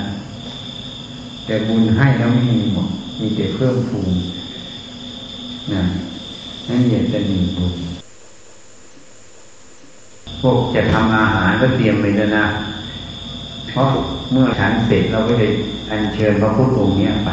[1.47, 2.89] แต่บุญให้แล้วไม่มีหมด
[3.21, 4.11] มีแต่เพิ่มพูน
[5.75, 5.83] นะ
[6.69, 7.75] นั่นอยากจะมีบุญ
[10.41, 12.47] พวกจะทำอาหารก็เตรียมไปแล้วนะ
[13.71, 13.89] เพราะ
[14.31, 15.51] เมื่อฉันเสร็จเราก็เลย
[15.91, 17.31] อัญเชิญพระพุทธองค์นี้ไป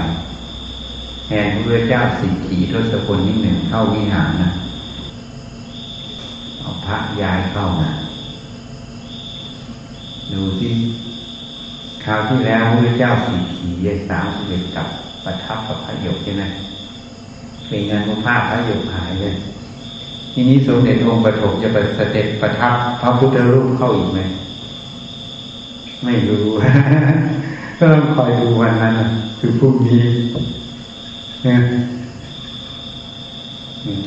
[1.26, 4.50] แทนพระพุทธเจ้าสิขีทศพลนิดหนึ่งเข้าวิหารนะ
[6.60, 7.90] เอาพระย้ายเข้ามา
[10.34, 10.72] ดูที่
[12.04, 14.88] คราวที่แล้วพระเจ้าสิขียสามสิบเอ็ดกับ
[15.24, 16.44] ประทับกับพระยกใช่ไหม
[17.70, 19.36] เป็นงานมุภาพพระหยกหายเลย
[20.34, 24.20] ทีนี้สมเด็จองค์ปฐมจะไปเสด็จประทับพระพุทธรูปเข้าอีกไหม
[26.04, 26.46] ไม่รู้
[27.78, 28.96] ก็ต้องคอยดูวันนั้น
[29.40, 30.04] คือพรุ่งนี้
[31.44, 31.60] เนี่ย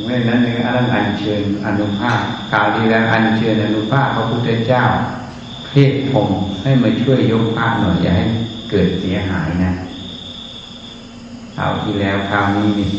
[0.04, 2.20] เมื่อนั้นเนี่ยอันอัญเชิญอนุภาพ
[2.52, 4.84] กล่าวดีแล้วอัญเชิญอนุภาพพระพุทธเจ้า
[5.68, 6.28] เพศผม
[6.62, 8.24] ให้มาช่วยยกพระหน่อยอย่าให้
[8.70, 9.72] เกิดเสียหายนะ
[11.56, 12.90] คราวที่แล้วคราวนี้นี่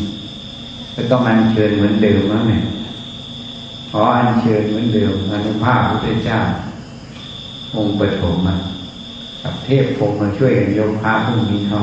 [0.94, 2.62] ก็ต้องอัญเชิญเหมือนเดิมแล้วเนี่ย
[3.90, 6.38] ขออัญเชิญเหมือนเดิมอนุภาพพระพุทธเจ้า
[7.76, 8.56] องค์ปฐมมา
[9.42, 11.80] กับเทพพรหมมาช่วยกันยกพระพุ่งนี้เข้า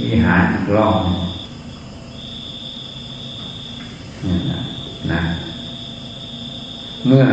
[0.00, 4.58] วิหารอีกรอบนี่นะ
[5.12, 5.20] นะ
[7.06, 7.24] เมื่อ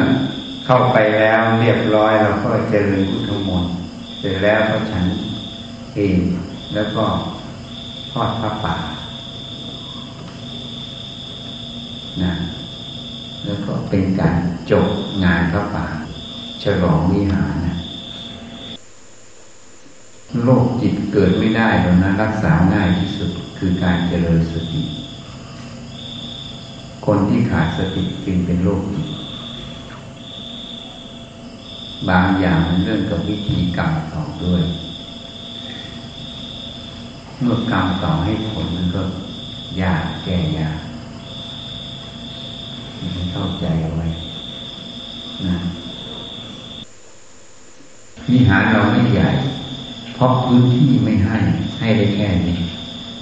[0.66, 3.72] เข้าไปแล้วเรียบร้อยเราก็เจริญพุทธมนต์
[4.20, 5.06] เสร็จแล้วก็ฉัน
[5.96, 6.18] เอง
[6.74, 7.06] แล้วก็
[8.12, 8.76] ทอดพระป่า
[12.24, 12.34] นะ
[13.46, 14.36] แล้วก็เป็นการ
[14.72, 14.88] จบ
[15.24, 15.86] งานพระป่า
[16.64, 17.76] ฉลองวิหารนะ
[20.44, 24.84] โรคจิตเกิดไม่ได้ตรงนั้นรักษาง่ายที่สุดคือการเจริญสติ
[27.06, 29.08] คนที่ขาดสติจึงเป็นโรคจิต
[32.10, 34.64] บางอย่างมันเรื่องกับวิธีกรรมต่อด้วย
[37.42, 39.04] เมื่อกรรมต่อให้ผลมันก็
[39.82, 40.80] ยากแก้ยาก
[43.32, 44.08] เข้าใจเอาไว้
[45.48, 45.58] นะ
[48.32, 49.30] วิหารเราไม่ใหญ่
[50.16, 51.38] เพราะพื้นที่ไม่ให้
[51.80, 52.58] ให้ได้แค่นี้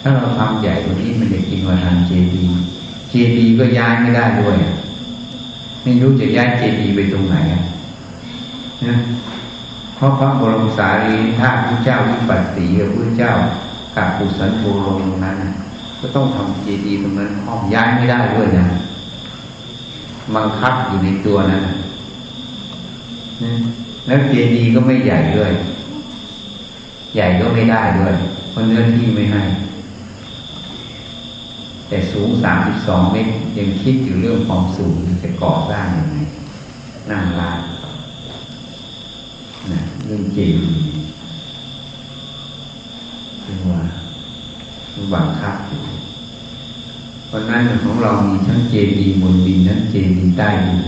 [0.01, 2.43] ถ้าเราทำใหญ่กว่านี้มันจะกินวันทันเจดี
[3.09, 4.57] เจดีก็ย้ายไม่ได้ด้วย
[5.83, 7.35] ไม่รู้จะย้ายเจดีไปตรงไหน
[8.85, 8.95] นะ
[9.95, 13.31] เพราะพระบรมสารีธาตุพระเจ้าวิปัสสีกับพระเจ้า
[13.95, 15.37] กับปุสันโธลงตรงนั้น
[15.99, 18.65] ก็ต้องทำเจดีย์ตรงนั้นห้องย้ายไม่ได้ด้วยนะ
[20.35, 21.61] บังคับอยู่ในตัวนั้น
[23.43, 23.53] นะ
[24.05, 25.51] แล้วเจดีย์ก็ไม่ใหญ่ด้วย
[27.15, 28.15] ใหญ่ก็ไม่ได้ด้วย
[28.51, 29.43] เพราะเนื้อที่ไม่ให้
[31.87, 36.17] แต่สูงสามสิบสองเมตรยังคิดอยู่เรื่องความสูงจะก่อสร้างยังไง
[37.09, 37.59] นั่งลาน
[39.71, 40.55] นะเรื่องเจริง
[43.43, 43.81] คือว่า
[45.13, 45.81] บังคับอยู่
[47.27, 50.79] เพราะนั้นของเรามีทั้งเจดีย์บนดินทั้งเจดีย์ใต้ดิน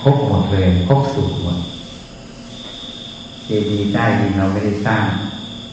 [0.00, 1.58] ครบหมดเลยครบสูตรหมด
[3.44, 5.04] เจดีย์ใต้ดินเราไม่ได้สร้าง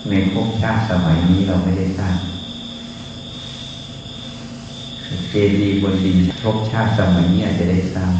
[0.09, 2.15] ในภพชาติสมัยนี้เราไม่ได้สร้าง
[5.30, 8.13] เจดีย์บนดินภพชาติสมัยนี้อาจจะได้สร้าง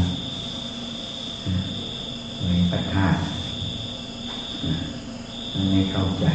[2.44, 3.18] ในพระธาตุ
[5.72, 6.26] ไม่เข้าใจ